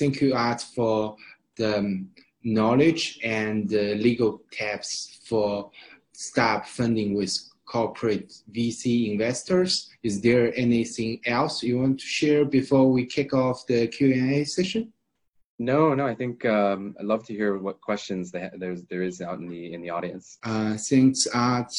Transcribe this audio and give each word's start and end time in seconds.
thank 0.00 0.22
you, 0.22 0.34
Art, 0.34 0.62
for 0.62 1.14
the 1.56 1.78
um, 1.78 2.08
knowledge 2.42 3.20
and 3.22 3.68
the 3.68 3.94
legal 3.96 4.42
tips 4.50 5.20
for 5.26 5.70
start 6.12 6.66
funding 6.66 7.14
with 7.14 7.36
corporate 7.66 8.32
VC 8.50 9.12
investors. 9.12 9.90
Is 10.02 10.22
there 10.22 10.52
anything 10.56 11.20
else 11.26 11.62
you 11.62 11.78
want 11.78 12.00
to 12.00 12.06
share 12.06 12.44
before 12.46 12.90
we 12.90 13.04
kick 13.04 13.34
off 13.34 13.66
the 13.66 13.86
Q&A 13.88 14.44
session? 14.44 14.92
No, 15.58 15.94
no. 15.94 16.06
I 16.06 16.14
think 16.14 16.46
um, 16.46 16.96
I'd 16.98 17.04
love 17.04 17.26
to 17.26 17.34
hear 17.34 17.58
what 17.58 17.82
questions 17.82 18.32
there's 18.32 18.82
there 18.84 19.02
is 19.02 19.20
out 19.20 19.38
in 19.38 19.48
the 19.48 19.74
in 19.74 19.82
the 19.82 19.90
audience. 19.90 20.38
Uh, 20.42 20.78
thanks, 20.78 21.26
Art. 21.34 21.74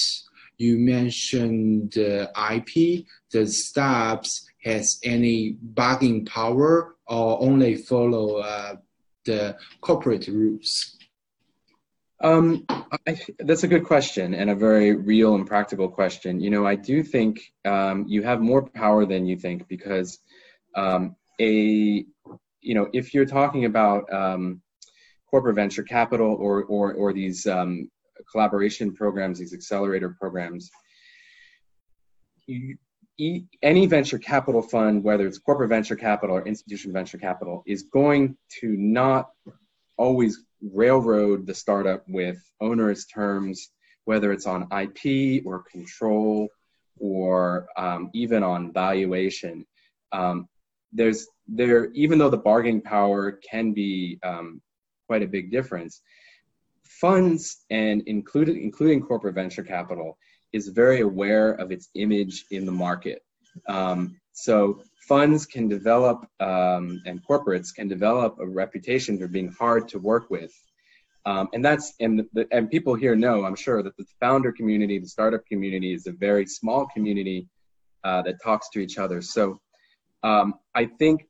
You 0.58 0.78
mentioned 0.78 1.98
uh, 1.98 2.28
IP. 2.54 3.06
Does 3.32 3.72
Starbs 3.74 4.44
has 4.64 5.00
any 5.04 5.58
bargaining 5.60 6.26
power 6.26 6.96
or 7.12 7.42
only 7.42 7.76
follow 7.76 8.38
uh, 8.38 8.76
the 9.26 9.58
corporate 9.82 10.28
rules? 10.28 10.98
Um, 12.22 12.66
I, 12.70 13.20
that's 13.40 13.64
a 13.64 13.68
good 13.68 13.84
question 13.84 14.34
and 14.34 14.50
a 14.50 14.56
very 14.56 14.96
real 14.96 15.36
and 15.36 15.46
practical 15.46 15.90
question. 15.90 16.40
You 16.40 16.52
know, 16.52 16.66
I 16.66 16.76
do 16.76 17.04
think 17.04 17.42
um, 17.66 18.06
you 18.08 18.24
have 18.24 18.42
more 18.42 18.62
power 18.62 19.06
than 19.06 19.26
you 19.26 19.36
think 19.36 19.68
because 19.68 20.20
um, 20.76 21.16
a, 21.40 22.06
you 22.62 22.76
know, 22.76 22.88
if 22.94 23.14
you're 23.14 23.26
talking 23.26 23.66
about 23.66 24.12
um, 24.14 24.62
corporate 25.30 25.56
venture 25.56 25.84
capital 25.84 26.36
or 26.40 26.64
or 26.66 26.94
or 26.94 27.12
these 27.12 27.48
um, 27.48 27.90
collaboration 28.32 28.94
programs, 28.94 29.40
these 29.40 29.54
accelerator 29.54 30.16
programs, 30.20 30.70
you, 32.46 32.78
any 33.20 33.86
venture 33.86 34.18
capital 34.18 34.62
fund, 34.62 35.04
whether 35.04 35.28
it's 35.28 35.38
corporate 35.38 35.70
venture 35.70 35.96
capital 35.96 36.38
or 36.38 36.48
institutional 36.48 36.94
venture 36.94 37.18
capital, 37.18 37.64
is 37.66 37.84
going 37.84 38.38
to 38.60 38.76
not 38.78 39.30
always 39.98 40.44
railroad 40.62 41.46
the 41.46 41.54
startup 41.54 42.04
with 42.08 42.38
onerous 42.60 43.06
terms, 43.06 43.72
whether 44.06 44.32
it's 44.32 44.48
on 44.48 44.68
IP 44.72 45.46
or 45.46 45.64
control 45.64 46.48
or 47.00 47.68
um, 47.78 48.10
even 48.14 48.44
on 48.44 48.74
valuation. 48.74 49.66
Um, 50.12 50.48
there's 50.94 51.28
there 51.48 51.92
even 51.92 52.18
though 52.18 52.30
the 52.30 52.38
bargaining 52.38 52.82
power 52.82 53.32
can 53.32 53.74
be 53.74 54.20
um, 54.24 54.62
quite 55.08 55.24
a 55.24 55.28
big 55.28 55.52
difference, 55.52 56.02
funds 56.84 57.66
and 57.70 58.04
including 58.08 58.62
including 58.62 59.02
corporate 59.02 59.36
venture 59.36 59.64
capital 59.64 60.18
is 60.54 60.68
very 60.70 61.02
aware 61.02 61.52
of 61.54 61.72
its 61.72 61.90
image 61.96 62.46
in 62.52 62.66
the 62.66 62.72
market. 62.72 63.24
Um, 63.68 64.20
so 64.34 64.82
funds 65.08 65.46
can 65.46 65.68
develop 65.68 66.26
um, 66.40 67.02
and 67.06 67.22
corporates 67.28 67.74
can 67.74 67.88
develop 67.88 68.38
a 68.40 68.48
reputation 68.48 69.18
for 69.18 69.28
being 69.28 69.52
hard 69.52 69.88
to 69.90 70.00
work 70.00 70.30
with. 70.30 70.54
Um, 71.26 71.50
and 71.54 71.64
that's 71.64 71.94
and 72.00 72.24
the, 72.34 72.48
and 72.52 72.70
people 72.70 72.96
here 72.96 73.16
know 73.16 73.46
I'm 73.46 73.56
sure 73.56 73.84
that 73.84 73.96
the 73.98 74.06
founder 74.20 74.52
community, 74.52 74.98
the 74.98 75.08
startup 75.08 75.46
community, 75.46 75.94
is 75.94 76.08
a 76.08 76.12
very 76.12 76.48
small 76.48 76.88
community 76.88 77.48
uh, 78.04 78.24
that 78.24 78.42
talks 78.44 78.70
to 78.70 78.80
each 78.80 78.98
other. 78.98 79.22
So 79.22 79.60
um, 80.24 80.56
I 80.74 80.86
think 80.86 81.28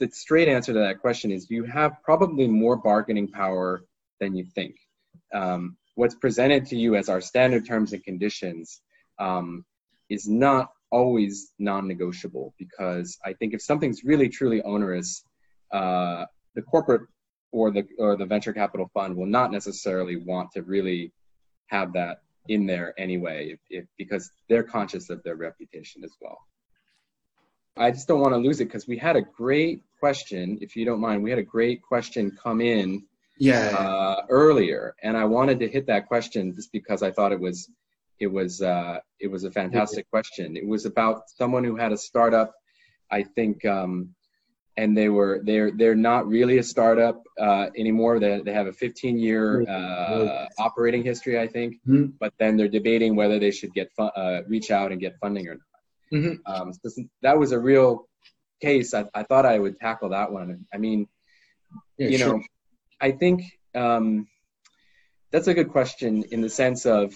the 0.00 0.08
straight 0.10 0.48
answer 0.48 0.72
to 0.72 0.78
that 0.80 1.00
question 1.00 1.30
is 1.30 1.50
you 1.50 1.64
have 1.64 1.92
probably 2.02 2.48
more 2.48 2.76
bargaining 2.76 3.28
power 3.28 3.84
than 4.18 4.34
you 4.34 4.44
think. 4.54 4.74
Um, 5.32 5.76
what's 6.00 6.14
presented 6.14 6.64
to 6.64 6.76
you 6.76 6.96
as 6.96 7.10
our 7.10 7.20
standard 7.20 7.66
terms 7.66 7.92
and 7.92 8.02
conditions 8.02 8.80
um, 9.18 9.62
is 10.08 10.26
not 10.26 10.70
always 10.90 11.52
non-negotiable 11.58 12.54
because 12.58 13.18
I 13.22 13.34
think 13.34 13.52
if 13.52 13.60
something's 13.60 14.02
really 14.02 14.30
truly 14.30 14.62
onerous, 14.62 15.22
uh, 15.72 16.24
the 16.54 16.62
corporate 16.62 17.02
or 17.52 17.70
the 17.70 17.84
or 17.98 18.16
the 18.16 18.24
venture 18.24 18.54
capital 18.54 18.90
fund 18.94 19.14
will 19.14 19.26
not 19.26 19.52
necessarily 19.52 20.16
want 20.16 20.50
to 20.52 20.62
really 20.62 21.12
have 21.66 21.92
that 21.92 22.22
in 22.48 22.64
there 22.64 22.94
anyway, 22.96 23.50
if, 23.50 23.60
if, 23.68 23.84
because 23.98 24.30
they're 24.48 24.62
conscious 24.62 25.10
of 25.10 25.22
their 25.22 25.36
reputation 25.36 26.02
as 26.02 26.14
well. 26.22 26.38
I 27.76 27.90
just 27.90 28.08
don't 28.08 28.20
want 28.20 28.32
to 28.32 28.38
lose 28.38 28.60
it 28.60 28.64
because 28.64 28.88
we 28.88 28.96
had 28.96 29.16
a 29.16 29.22
great 29.22 29.82
question, 30.00 30.58
if 30.62 30.76
you 30.76 30.86
don't 30.86 31.00
mind. 31.00 31.22
We 31.22 31.30
had 31.30 31.38
a 31.38 31.54
great 31.58 31.82
question 31.82 32.36
come 32.42 32.62
in 32.62 33.04
yeah. 33.40 33.76
Uh, 33.76 34.22
earlier, 34.28 34.94
and 35.02 35.16
I 35.16 35.24
wanted 35.24 35.58
to 35.60 35.68
hit 35.68 35.86
that 35.86 36.06
question 36.06 36.54
just 36.54 36.70
because 36.72 37.02
I 37.02 37.10
thought 37.10 37.32
it 37.32 37.40
was 37.40 37.70
it 38.20 38.26
was 38.26 38.60
uh, 38.60 38.98
it 39.18 39.28
was 39.28 39.44
a 39.44 39.50
fantastic 39.50 40.06
yeah. 40.06 40.10
question. 40.10 40.56
It 40.56 40.66
was 40.66 40.84
about 40.84 41.30
someone 41.30 41.64
who 41.64 41.76
had 41.76 41.90
a 41.90 41.96
startup, 41.96 42.54
I 43.10 43.22
think, 43.22 43.64
um, 43.64 44.14
and 44.76 44.96
they 44.96 45.08
were 45.08 45.40
they're 45.42 45.72
they're 45.72 45.94
not 45.94 46.28
really 46.28 46.58
a 46.58 46.62
startup 46.62 47.22
uh, 47.40 47.68
anymore. 47.76 48.20
They 48.20 48.40
they 48.44 48.52
have 48.52 48.66
a 48.66 48.72
15 48.72 49.18
year 49.18 49.62
uh, 49.68 50.46
operating 50.58 51.02
history, 51.02 51.40
I 51.40 51.46
think, 51.46 51.76
mm-hmm. 51.88 52.12
but 52.20 52.34
then 52.38 52.58
they're 52.58 52.68
debating 52.68 53.16
whether 53.16 53.38
they 53.38 53.50
should 53.50 53.72
get 53.72 53.90
uh, 53.98 54.40
reach 54.46 54.70
out 54.70 54.92
and 54.92 55.00
get 55.00 55.16
funding 55.18 55.48
or 55.48 55.54
not. 55.54 55.70
Mm-hmm. 56.12 56.52
Um, 56.52 56.72
so 56.74 56.90
that 57.22 57.38
was 57.38 57.52
a 57.52 57.58
real 57.58 58.06
case. 58.60 58.92
I, 58.92 59.06
I 59.14 59.22
thought 59.22 59.46
I 59.46 59.58
would 59.58 59.78
tackle 59.78 60.10
that 60.10 60.30
one. 60.30 60.66
I 60.74 60.76
mean, 60.76 61.08
yeah, 61.96 62.08
you 62.08 62.18
sure. 62.18 62.42
I 63.00 63.12
think 63.12 63.42
um, 63.74 64.26
that's 65.30 65.48
a 65.48 65.54
good 65.54 65.70
question 65.70 66.24
in 66.30 66.40
the 66.40 66.48
sense 66.48 66.86
of 66.86 67.14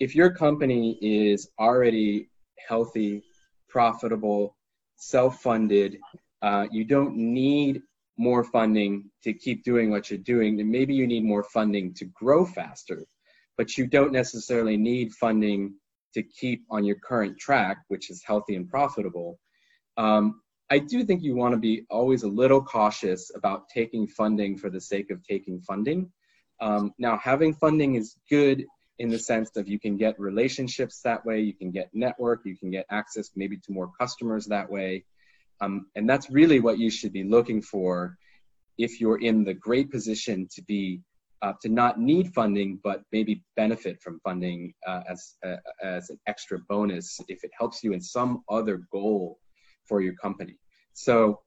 if 0.00 0.14
your 0.14 0.30
company 0.30 0.98
is 1.00 1.48
already 1.58 2.28
healthy, 2.68 3.22
profitable, 3.68 4.56
self 4.96 5.40
funded, 5.40 5.98
uh, 6.42 6.66
you 6.70 6.84
don't 6.84 7.16
need 7.16 7.80
more 8.16 8.44
funding 8.44 9.10
to 9.22 9.32
keep 9.32 9.64
doing 9.64 9.90
what 9.90 10.10
you're 10.10 10.18
doing. 10.18 10.70
Maybe 10.70 10.94
you 10.94 11.06
need 11.06 11.24
more 11.24 11.42
funding 11.42 11.94
to 11.94 12.04
grow 12.06 12.44
faster, 12.44 13.04
but 13.56 13.76
you 13.76 13.86
don't 13.86 14.12
necessarily 14.12 14.76
need 14.76 15.12
funding 15.12 15.74
to 16.14 16.22
keep 16.22 16.64
on 16.70 16.84
your 16.84 16.96
current 16.96 17.38
track, 17.38 17.78
which 17.88 18.10
is 18.10 18.22
healthy 18.24 18.54
and 18.56 18.68
profitable. 18.68 19.38
Um, 19.96 20.40
I 20.74 20.80
do 20.80 21.04
think 21.04 21.22
you 21.22 21.36
want 21.36 21.54
to 21.54 21.60
be 21.60 21.86
always 21.88 22.24
a 22.24 22.28
little 22.28 22.60
cautious 22.60 23.30
about 23.36 23.68
taking 23.68 24.08
funding 24.08 24.58
for 24.58 24.70
the 24.70 24.80
sake 24.80 25.08
of 25.12 25.22
taking 25.22 25.60
funding. 25.60 26.10
Um, 26.60 26.92
now, 26.98 27.16
having 27.16 27.54
funding 27.54 27.94
is 27.94 28.16
good 28.28 28.66
in 28.98 29.08
the 29.08 29.18
sense 29.20 29.50
of 29.54 29.68
you 29.68 29.78
can 29.78 29.96
get 29.96 30.18
relationships 30.18 31.00
that 31.04 31.24
way, 31.24 31.38
you 31.42 31.54
can 31.54 31.70
get 31.70 31.90
network, 31.92 32.40
you 32.44 32.56
can 32.56 32.72
get 32.72 32.86
access 32.90 33.30
maybe 33.36 33.56
to 33.58 33.70
more 33.70 33.92
customers 34.00 34.46
that 34.46 34.68
way. 34.68 35.04
Um, 35.60 35.86
and 35.94 36.10
that's 36.10 36.28
really 36.28 36.58
what 36.58 36.76
you 36.80 36.90
should 36.90 37.12
be 37.12 37.22
looking 37.22 37.62
for 37.62 38.18
if 38.76 39.00
you're 39.00 39.20
in 39.20 39.44
the 39.44 39.54
great 39.54 39.92
position 39.92 40.48
to 40.56 40.62
be 40.62 41.02
uh, 41.42 41.52
to 41.62 41.68
not 41.68 42.00
need 42.00 42.34
funding, 42.34 42.80
but 42.82 43.02
maybe 43.12 43.44
benefit 43.54 44.02
from 44.02 44.18
funding 44.24 44.74
uh, 44.88 45.02
as 45.08 45.34
uh, 45.46 45.54
as 45.84 46.10
an 46.10 46.18
extra 46.26 46.58
bonus 46.68 47.20
if 47.28 47.44
it 47.44 47.52
helps 47.56 47.84
you 47.84 47.92
in 47.92 48.00
some 48.00 48.42
other 48.48 48.82
goal 48.90 49.38
for 49.86 50.00
your 50.00 50.14
company. 50.14 50.56
So, 50.94 51.40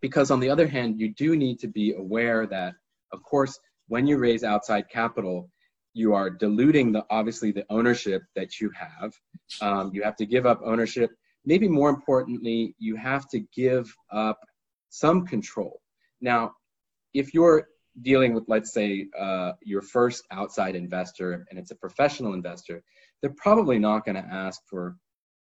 because 0.00 0.30
on 0.30 0.40
the 0.40 0.50
other 0.50 0.68
hand, 0.68 1.00
you 1.00 1.12
do 1.14 1.36
need 1.36 1.58
to 1.60 1.68
be 1.68 1.94
aware 1.94 2.46
that, 2.46 2.74
of 3.12 3.22
course, 3.22 3.58
when 3.88 4.06
you 4.06 4.18
raise 4.18 4.44
outside 4.44 4.88
capital, 4.90 5.50
you 5.94 6.14
are 6.14 6.28
diluting 6.28 6.92
the 6.92 7.04
obviously 7.10 7.50
the 7.52 7.64
ownership 7.70 8.22
that 8.34 8.60
you 8.60 8.70
have. 8.70 9.14
Um, 9.62 9.90
you 9.94 10.02
have 10.02 10.16
to 10.16 10.26
give 10.26 10.44
up 10.44 10.60
ownership. 10.62 11.10
Maybe 11.46 11.68
more 11.68 11.88
importantly, 11.88 12.74
you 12.78 12.96
have 12.96 13.28
to 13.30 13.40
give 13.54 13.92
up 14.12 14.38
some 14.90 15.26
control. 15.26 15.80
Now, 16.20 16.52
if 17.14 17.32
you're 17.32 17.68
dealing 18.02 18.34
with, 18.34 18.44
let's 18.46 18.72
say, 18.72 19.06
uh, 19.18 19.52
your 19.62 19.80
first 19.80 20.24
outside 20.30 20.76
investor 20.76 21.46
and 21.48 21.58
it's 21.58 21.70
a 21.70 21.76
professional 21.76 22.34
investor, 22.34 22.82
they're 23.22 23.34
probably 23.36 23.78
not 23.78 24.04
going 24.04 24.16
to 24.16 24.28
ask 24.28 24.60
for 24.68 24.96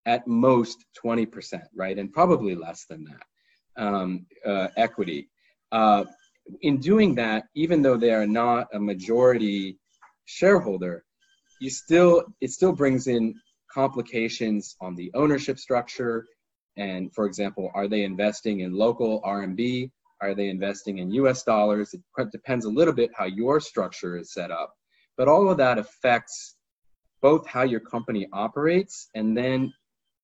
at 0.06 0.26
most 0.26 0.84
20%, 1.02 1.62
right? 1.74 1.98
And 1.98 2.12
probably 2.12 2.54
less 2.54 2.84
than 2.88 3.04
that 3.04 3.82
um, 3.82 4.26
uh, 4.44 4.68
equity. 4.76 5.28
Uh, 5.72 6.04
in 6.60 6.78
doing 6.78 7.14
that, 7.14 7.44
even 7.54 7.82
though 7.82 7.96
they 7.96 8.12
are 8.12 8.26
not 8.26 8.68
a 8.74 8.78
majority 8.78 9.78
shareholder, 10.26 11.04
you 11.60 11.70
still 11.70 12.24
it 12.40 12.50
still 12.50 12.72
brings 12.72 13.06
in 13.06 13.34
complications 13.72 14.76
on 14.80 14.94
the 14.94 15.10
ownership 15.14 15.58
structure. 15.58 16.26
And 16.76 17.12
for 17.14 17.26
example, 17.26 17.70
are 17.74 17.88
they 17.88 18.04
investing 18.04 18.60
in 18.60 18.74
local 18.74 19.22
RMB? 19.22 19.90
Are 20.20 20.34
they 20.34 20.48
investing 20.48 20.98
in 20.98 21.10
US 21.12 21.42
dollars? 21.42 21.94
It 21.94 22.02
depends 22.30 22.64
a 22.66 22.70
little 22.70 22.94
bit 22.94 23.10
how 23.16 23.24
your 23.24 23.60
structure 23.60 24.16
is 24.16 24.32
set 24.32 24.50
up. 24.50 24.74
But 25.16 25.28
all 25.28 25.48
of 25.48 25.58
that 25.58 25.78
affects 25.78 26.56
both 27.22 27.46
how 27.46 27.62
your 27.62 27.80
company 27.80 28.28
operates 28.32 29.08
and 29.14 29.36
then 29.36 29.72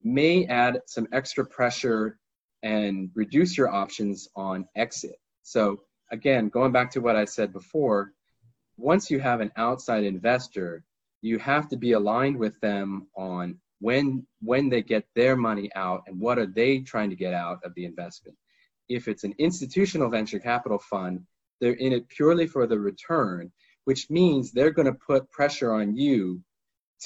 may 0.02 0.46
add 0.46 0.80
some 0.86 1.06
extra 1.12 1.44
pressure 1.44 2.18
and 2.62 3.10
reduce 3.14 3.56
your 3.56 3.70
options 3.70 4.28
on 4.36 4.66
exit. 4.76 5.16
So 5.42 5.80
again, 6.10 6.48
going 6.48 6.72
back 6.72 6.90
to 6.92 7.00
what 7.00 7.16
I 7.16 7.24
said 7.24 7.52
before, 7.52 8.12
once 8.76 9.10
you 9.10 9.20
have 9.20 9.40
an 9.40 9.52
outside 9.56 10.04
investor, 10.04 10.84
you 11.22 11.38
have 11.38 11.68
to 11.68 11.76
be 11.76 11.92
aligned 11.92 12.38
with 12.38 12.58
them 12.60 13.06
on 13.16 13.58
when 13.80 14.26
when 14.42 14.68
they 14.68 14.82
get 14.82 15.06
their 15.14 15.36
money 15.36 15.70
out 15.74 16.02
and 16.06 16.20
what 16.20 16.38
are 16.38 16.46
they 16.46 16.80
trying 16.80 17.10
to 17.10 17.16
get 17.16 17.34
out 17.34 17.58
of 17.64 17.74
the 17.74 17.84
investment. 17.84 18.36
if 18.88 19.06
it's 19.06 19.22
an 19.22 19.34
institutional 19.38 20.10
venture 20.10 20.40
capital 20.40 20.78
fund, 20.78 21.24
they're 21.60 21.74
in 21.74 21.92
it 21.92 22.08
purely 22.08 22.46
for 22.46 22.66
the 22.66 22.78
return, 22.78 23.52
which 23.84 24.10
means 24.10 24.50
they're 24.50 24.72
going 24.72 24.92
to 24.92 25.06
put 25.06 25.30
pressure 25.30 25.72
on 25.72 25.94
you 25.96 26.42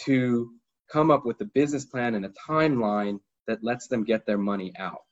to 0.04 0.50
come 0.94 1.10
up 1.10 1.26
with 1.26 1.40
a 1.40 1.44
business 1.44 1.84
plan 1.84 2.14
and 2.14 2.24
a 2.24 2.32
timeline 2.48 3.18
that 3.48 3.64
lets 3.64 3.88
them 3.88 4.04
get 4.04 4.24
their 4.24 4.38
money 4.38 4.72
out. 4.78 5.02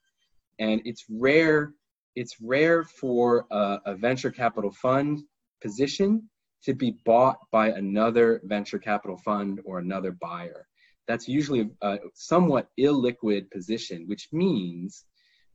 And 0.61 0.81
it's 0.85 1.05
rare, 1.11 1.73
it's 2.15 2.37
rare 2.41 2.85
for 2.85 3.47
a, 3.51 3.81
a 3.87 3.95
venture 3.97 4.31
capital 4.31 4.71
fund 4.71 5.19
position 5.61 6.29
to 6.67 6.73
be 6.73 6.93
bought 7.05 7.39
by 7.51 7.71
another 7.71 8.41
venture 8.45 8.79
capital 8.79 9.19
fund 9.19 9.61
or 9.65 9.81
another 9.81 10.13
buyer. 10.13 10.69
That's 11.09 11.27
usually 11.27 11.69
a 11.81 11.99
somewhat 12.15 12.69
illiquid 12.79 13.51
position, 13.51 14.05
which 14.07 14.29
means, 14.31 15.05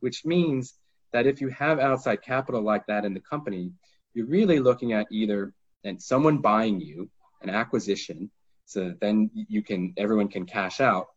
which 0.02 0.26
means 0.26 0.74
that 1.14 1.26
if 1.26 1.40
you 1.40 1.48
have 1.50 1.80
outside 1.80 2.22
capital 2.22 2.62
like 2.62 2.86
that 2.88 3.06
in 3.06 3.14
the 3.14 3.22
company, 3.22 3.72
you're 4.14 4.28
really 4.28 4.60
looking 4.60 4.92
at 4.92 5.08
either 5.10 5.54
and 5.86 6.02
someone 6.02 6.40
buying 6.40 6.82
you 6.82 7.10
an 7.44 7.50
acquisition, 7.50 8.30
so 8.68 8.94
then 9.00 9.32
you 9.34 9.64
can 9.64 9.94
everyone 9.98 10.28
can 10.28 10.46
cash 10.46 10.82
out, 10.82 11.08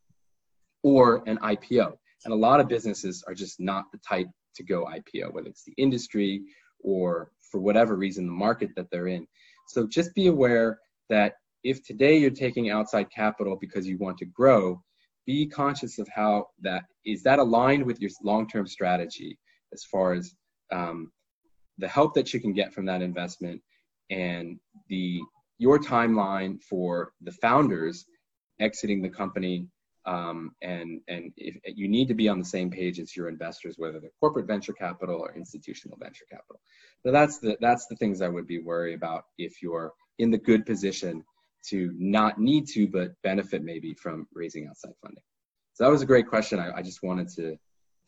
or 0.83 1.23
an 1.27 1.37
IPO. 1.39 1.93
And 2.25 2.33
a 2.33 2.37
lot 2.37 2.61
of 2.61 2.69
businesses 2.69 3.25
are 3.27 3.35
just 3.35 3.59
not 3.61 3.85
the 3.93 3.99
type 3.99 4.29
to 4.55 4.63
go 4.63 4.87
IPO, 4.87 5.35
whether 5.35 5.49
it's 5.49 5.65
the 5.65 5.75
industry 5.77 6.43
or 6.79 7.33
for 7.51 7.61
whatever 7.61 7.97
reason 7.97 8.27
the 8.27 8.33
market 8.33 8.71
that 8.77 8.87
they're 8.91 9.09
in. 9.09 9.27
So 9.67 9.87
just 9.87 10.15
be 10.15 10.29
aware 10.29 10.79
that 11.09 11.35
if 11.65 11.85
today 11.85 12.19
you're 12.19 12.31
taking 12.31 12.71
outside 12.71 13.11
capital 13.11 13.57
because 13.61 13.87
you 13.87 13.99
want 13.99 14.19
to 14.19 14.27
grow, 14.27 14.81
be 15.27 15.47
conscious 15.47 15.99
of 15.99 16.09
how 16.09 16.47
that 16.61 16.85
is 17.05 17.23
that 17.25 17.41
aligned 17.41 17.85
with 17.85 18.01
your 18.01 18.11
long-term 18.23 18.67
strategy 18.67 19.39
as 19.73 19.85
far 19.85 20.13
as 20.13 20.35
um, 20.73 21.11
the 21.79 21.89
help 21.89 22.15
that 22.15 22.33
you 22.33 22.41
can 22.41 22.53
get 22.53 22.73
from 22.73 22.87
that 22.87 23.03
investment 23.03 23.61
and 24.11 24.59
the 24.89 25.21
your 25.61 25.79
timeline 25.79 26.61
for 26.63 27.13
the 27.21 27.33
founders 27.33 28.07
exiting 28.59 29.03
the 29.03 29.11
company 29.11 29.69
um, 30.07 30.53
and 30.63 31.01
and 31.09 31.33
if 31.37 31.57
you 31.77 31.87
need 31.87 32.09
to 32.09 32.15
be 32.15 32.29
on 32.29 32.39
the 32.39 32.45
same 32.45 32.71
page 32.71 32.99
as 32.99 33.15
your 33.15 33.29
investors, 33.29 33.75
whether 33.77 34.01
they're 34.01 34.11
corporate 34.19 34.47
venture 34.47 34.73
capital 34.73 35.21
or 35.21 35.37
institutional 35.37 35.99
venture 35.99 36.25
capital. 36.31 36.61
So 37.05 37.13
that's 37.13 37.39
the 37.39 37.59
that's 37.61 37.87
the 37.87 37.97
things 37.97 38.23
I 38.23 38.29
would 38.29 38.47
be 38.47 38.61
worried 38.61 38.95
about 38.95 39.25
if 39.37 39.63
you're 39.63 39.93
in 40.19 40.31
the 40.31 40.39
good 40.39 40.65
position 40.65 41.23
to 41.69 41.93
not 41.99 42.41
need 42.41 42.67
to, 42.69 42.89
but 42.89 43.13
benefit 43.23 43.63
maybe 43.63 43.93
from 43.93 44.27
raising 44.33 44.67
outside 44.67 44.95
funding. 45.03 45.23
So 45.75 45.85
that 45.85 45.91
was 45.91 46.01
a 46.01 46.07
great 46.07 46.27
question. 46.29 46.59
I, 46.59 46.79
I 46.79 46.83
just 46.83 47.03
wanted 47.03 47.29
to 47.37 47.59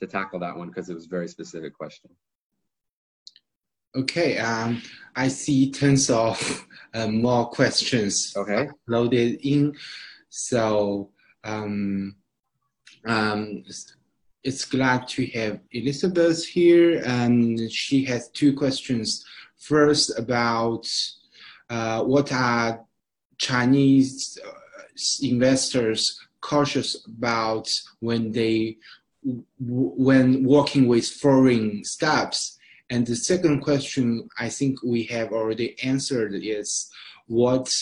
to 0.00 0.06
tackle 0.06 0.40
that 0.40 0.56
one 0.56 0.68
because 0.68 0.88
it 0.88 0.94
was 0.94 1.06
a 1.06 1.10
very 1.10 1.28
specific 1.28 1.74
question. 1.74 2.10
Okay, 3.94 4.38
um, 4.38 4.80
I 5.14 5.28
see 5.28 5.70
tons 5.70 6.08
of 6.08 6.66
uh, 6.94 7.08
more 7.08 7.50
questions 7.50 8.32
okay. 8.34 8.68
loaded 8.88 9.38
in. 9.42 9.76
So 10.30 11.10
um, 11.44 12.16
um, 13.04 13.64
it's 14.42 14.64
glad 14.64 15.08
to 15.08 15.26
have 15.26 15.60
Elizabeth 15.72 16.42
here, 16.46 17.02
and 17.04 17.70
she 17.70 18.02
has 18.06 18.30
two 18.30 18.56
questions. 18.56 19.26
First, 19.58 20.18
about 20.18 20.88
uh, 21.68 22.02
what 22.02 22.32
are 22.32 22.84
Chinese 23.36 24.38
uh, 24.42 24.50
investors 25.20 26.18
cautious 26.40 27.06
about 27.06 27.70
when 28.00 28.32
they 28.32 28.78
when 29.60 30.44
working 30.44 30.88
with 30.88 31.06
foreign 31.06 31.84
staffs? 31.84 32.58
And 32.92 33.06
the 33.06 33.16
second 33.16 33.62
question 33.62 34.28
I 34.38 34.50
think 34.50 34.82
we 34.82 35.04
have 35.04 35.32
already 35.32 35.82
answered 35.82 36.34
is 36.34 36.90
what 37.26 37.72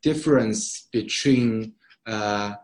difference 0.00 0.86
between 0.92 1.72
uh, 2.06 2.54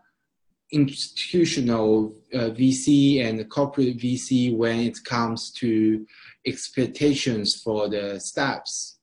institutional 0.71 2.15
uh, 2.33 2.51
VC 2.59 3.21
and 3.25 3.49
corporate 3.49 3.97
VC 3.97 4.55
when 4.55 4.79
it 4.79 5.03
comes 5.03 5.51
to 5.59 6.05
expectations 6.47 7.61
for 7.61 7.89
the 7.89 8.21
staffs. 8.21 8.97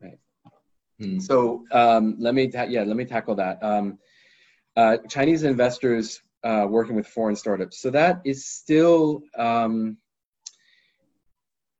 Right. 0.00 0.18
Hmm. 0.98 1.18
So 1.18 1.64
um, 1.70 2.16
let 2.18 2.34
me 2.34 2.50
yeah 2.54 2.84
let 2.84 2.96
me 2.96 3.04
tackle 3.04 3.34
that. 3.34 3.62
Um, 3.62 3.98
uh, 4.74 4.96
Chinese 5.06 5.42
investors 5.42 6.22
uh, 6.44 6.66
working 6.66 6.96
with 6.96 7.06
foreign 7.06 7.36
startups. 7.36 7.82
So 7.82 7.90
that 7.90 8.22
is 8.24 8.46
still 8.46 9.20
um, 9.36 9.98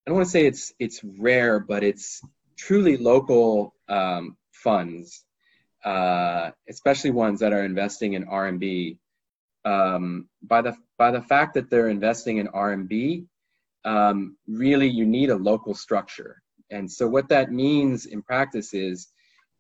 I 0.04 0.10
don't 0.10 0.16
want 0.16 0.26
to 0.26 0.30
say 0.30 0.46
it's 0.46 0.72
it's 0.78 1.02
rare, 1.04 1.60
but 1.60 1.84
it's 1.84 2.22
truly 2.56 2.96
local 2.96 3.74
um, 3.88 4.36
funds, 4.52 5.24
uh, 5.84 6.50
especially 6.68 7.10
ones 7.10 7.40
that 7.40 7.52
are 7.52 7.64
investing 7.64 8.14
in 8.14 8.26
RMB. 8.26 8.98
Um, 9.64 10.28
by 10.42 10.62
the 10.62 10.76
by, 10.98 11.12
the 11.12 11.22
fact 11.22 11.54
that 11.54 11.70
they're 11.70 11.88
investing 11.88 12.38
in 12.38 12.48
RMB, 12.48 13.26
um, 13.84 14.36
really 14.48 14.88
you 14.88 15.06
need 15.06 15.30
a 15.30 15.36
local 15.36 15.74
structure. 15.74 16.42
And 16.70 16.90
so 16.90 17.06
what 17.06 17.28
that 17.28 17.52
means 17.52 18.06
in 18.06 18.22
practice 18.22 18.74
is 18.74 19.12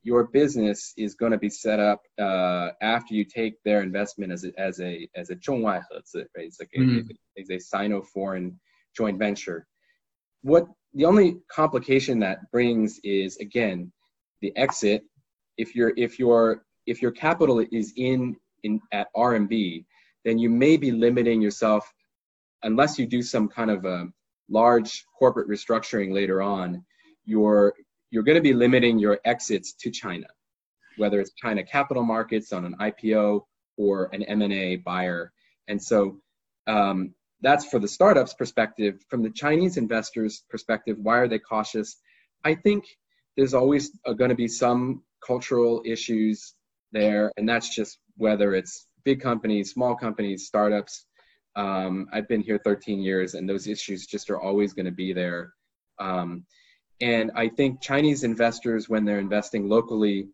your 0.02 0.24
business 0.24 0.92
is 0.96 1.14
going 1.14 1.30
to 1.32 1.38
be 1.38 1.50
set 1.50 1.78
up 1.78 2.02
uh, 2.18 2.70
after 2.80 3.14
you 3.14 3.24
take 3.24 3.62
their 3.62 3.82
investment 3.82 4.32
as 4.32 4.44
a 4.44 4.52
as 4.58 4.80
a 4.80 5.08
as 5.14 5.30
a 5.30 5.36
right? 5.36 6.46
It's 6.46 6.58
like 6.58 6.70
mm-hmm. 6.76 7.08
it's 7.36 7.50
a 7.50 7.60
sino-foreign 7.60 8.58
joint 8.96 9.18
venture. 9.18 9.66
What 10.42 10.66
the 10.94 11.04
only 11.04 11.38
complication 11.50 12.18
that 12.20 12.50
brings 12.50 13.00
is 13.02 13.36
again 13.38 13.92
the 14.40 14.54
exit. 14.56 15.04
If 15.56 15.74
your 15.74 15.92
if 15.96 16.18
your 16.18 16.64
if 16.86 17.00
your 17.00 17.12
capital 17.12 17.64
is 17.72 17.92
in 17.96 18.36
in 18.62 18.80
at 18.92 19.08
RMB, 19.16 19.84
then 20.24 20.38
you 20.38 20.50
may 20.50 20.76
be 20.76 20.90
limiting 20.90 21.40
yourself 21.40 21.90
unless 22.62 22.98
you 22.98 23.06
do 23.06 23.22
some 23.22 23.48
kind 23.48 23.70
of 23.70 23.84
a 23.84 24.06
large 24.48 25.04
corporate 25.18 25.48
restructuring 25.48 26.12
later 26.12 26.42
on 26.42 26.84
you're 27.24 27.74
you're 28.10 28.22
going 28.22 28.36
to 28.36 28.42
be 28.42 28.52
limiting 28.52 28.98
your 28.98 29.18
exits 29.24 29.72
to 29.72 29.90
china 29.90 30.26
whether 30.96 31.20
it's 31.20 31.32
china 31.34 31.62
capital 31.62 32.02
markets 32.02 32.52
on 32.52 32.64
an 32.64 32.74
ipo 32.80 33.40
or 33.76 34.10
an 34.12 34.22
m&a 34.24 34.76
buyer 34.76 35.32
and 35.68 35.82
so 35.82 36.18
um, 36.66 37.14
that's 37.42 37.64
for 37.64 37.78
the 37.78 37.88
startups 37.88 38.34
perspective 38.34 39.00
from 39.08 39.22
the 39.22 39.30
chinese 39.30 39.76
investors 39.76 40.44
perspective 40.48 40.96
why 41.00 41.18
are 41.18 41.28
they 41.28 41.38
cautious 41.38 41.96
i 42.44 42.54
think 42.54 42.84
there's 43.36 43.54
always 43.54 43.90
going 44.16 44.30
to 44.30 44.34
be 44.36 44.48
some 44.48 45.02
cultural 45.26 45.82
issues 45.84 46.54
there 46.92 47.32
and 47.36 47.48
that's 47.48 47.74
just 47.74 47.98
whether 48.16 48.54
it's 48.54 48.86
big 49.04 49.20
companies, 49.20 49.72
small 49.72 49.94
companies, 49.94 50.46
startups. 50.46 51.06
Um, 51.56 52.08
I've 52.12 52.28
been 52.28 52.40
here 52.40 52.60
13 52.64 53.00
years, 53.00 53.34
and 53.34 53.48
those 53.48 53.66
issues 53.66 54.06
just 54.06 54.30
are 54.30 54.40
always 54.40 54.72
going 54.72 54.86
to 54.86 54.92
be 54.92 55.12
there. 55.12 55.52
Um, 55.98 56.44
and 57.00 57.30
I 57.34 57.48
think 57.48 57.80
Chinese 57.80 58.24
investors, 58.24 58.88
when 58.88 59.04
they're 59.04 59.18
investing 59.18 59.68
locally, 59.68 60.28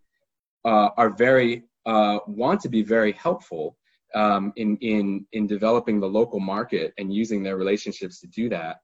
uh, 0.64 0.90
are 0.96 1.10
very 1.10 1.64
uh, 1.86 2.18
want 2.26 2.60
to 2.60 2.68
be 2.68 2.82
very 2.82 3.12
helpful 3.12 3.76
um, 4.14 4.52
in 4.56 4.76
in 4.78 5.26
in 5.32 5.46
developing 5.46 6.00
the 6.00 6.06
local 6.06 6.40
market 6.40 6.92
and 6.98 7.12
using 7.12 7.42
their 7.42 7.56
relationships 7.56 8.20
to 8.20 8.26
do 8.28 8.48
that. 8.48 8.78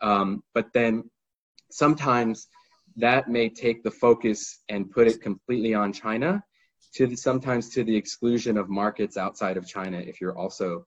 Um, 0.00 0.42
but 0.54 0.72
then 0.72 1.10
sometimes 1.70 2.48
that 2.96 3.28
may 3.28 3.48
take 3.48 3.82
the 3.82 3.90
focus 3.90 4.60
and 4.68 4.90
put 4.90 5.06
it 5.06 5.20
completely 5.22 5.74
on 5.74 5.92
China 5.92 6.42
to 6.94 7.06
the, 7.06 7.16
sometimes 7.16 7.68
to 7.70 7.84
the 7.84 7.96
exclusion 7.96 8.56
of 8.56 8.68
markets 8.68 9.16
outside 9.16 9.56
of 9.56 9.66
China 9.66 9.98
if 9.98 10.20
you're 10.20 10.36
also 10.36 10.86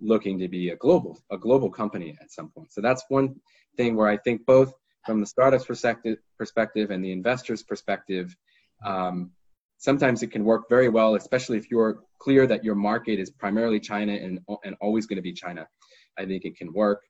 looking 0.00 0.38
to 0.38 0.48
be 0.48 0.70
a 0.70 0.76
global 0.76 1.18
a 1.30 1.38
global 1.38 1.70
company 1.70 2.16
at 2.20 2.30
some 2.30 2.50
point. 2.50 2.72
So 2.72 2.80
that's 2.80 3.04
one 3.08 3.36
thing 3.76 3.96
where 3.96 4.08
I 4.08 4.16
think 4.18 4.46
both 4.46 4.72
from 5.04 5.20
the 5.20 5.26
startup's 5.26 5.64
perspective 5.64 6.18
perspective 6.38 6.90
and 6.90 7.04
the 7.04 7.12
investor's 7.12 7.62
perspective, 7.62 8.34
um, 8.84 9.32
sometimes 9.82 10.22
it 10.22 10.30
can 10.30 10.44
work 10.44 10.68
very 10.68 10.88
well, 10.88 11.16
especially 11.16 11.58
if 11.58 11.68
you're 11.68 12.04
clear 12.20 12.46
that 12.46 12.64
your 12.64 12.76
market 12.76 13.18
is 13.18 13.30
primarily 13.30 13.80
China 13.80 14.12
and 14.12 14.38
and 14.64 14.76
always 14.80 15.06
going 15.06 15.16
to 15.16 15.28
be 15.30 15.32
China. 15.32 15.66
I 16.18 16.24
think 16.24 16.44
it 16.44 16.56
can 16.56 16.72
work. 16.72 17.00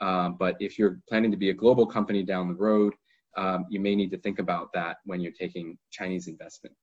Um, 0.00 0.36
but 0.38 0.54
if 0.60 0.78
you're 0.78 1.00
planning 1.08 1.30
to 1.32 1.36
be 1.36 1.50
a 1.50 1.60
global 1.62 1.86
company 1.86 2.22
down 2.22 2.48
the 2.48 2.54
road, 2.54 2.94
um, 3.36 3.66
you 3.68 3.80
may 3.80 3.94
need 3.94 4.10
to 4.12 4.18
think 4.18 4.38
about 4.38 4.72
that 4.74 4.98
when 5.04 5.20
you're 5.20 5.38
taking 5.44 5.76
Chinese 5.90 6.28
investment. 6.28 6.74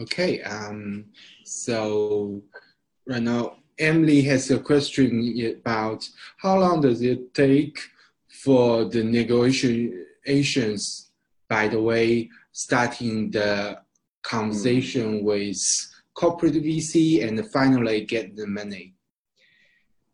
Okay, 0.00 0.42
um, 0.42 1.06
so 1.44 2.42
right 3.06 3.22
now 3.22 3.56
Emily 3.78 4.22
has 4.22 4.50
a 4.50 4.58
question 4.58 5.10
about 5.58 6.08
how 6.38 6.58
long 6.58 6.80
does 6.80 7.02
it 7.02 7.34
take 7.34 7.78
for 8.28 8.84
the 8.84 9.04
negotiations, 9.04 11.10
by 11.48 11.68
the 11.68 11.80
way, 11.80 12.30
starting 12.52 13.30
the 13.30 13.78
conversation 14.22 15.20
mm. 15.20 15.22
with 15.24 15.56
corporate 16.14 16.54
VC 16.54 17.26
and 17.26 17.50
finally 17.52 18.04
get 18.04 18.36
the 18.36 18.46
money? 18.46 18.94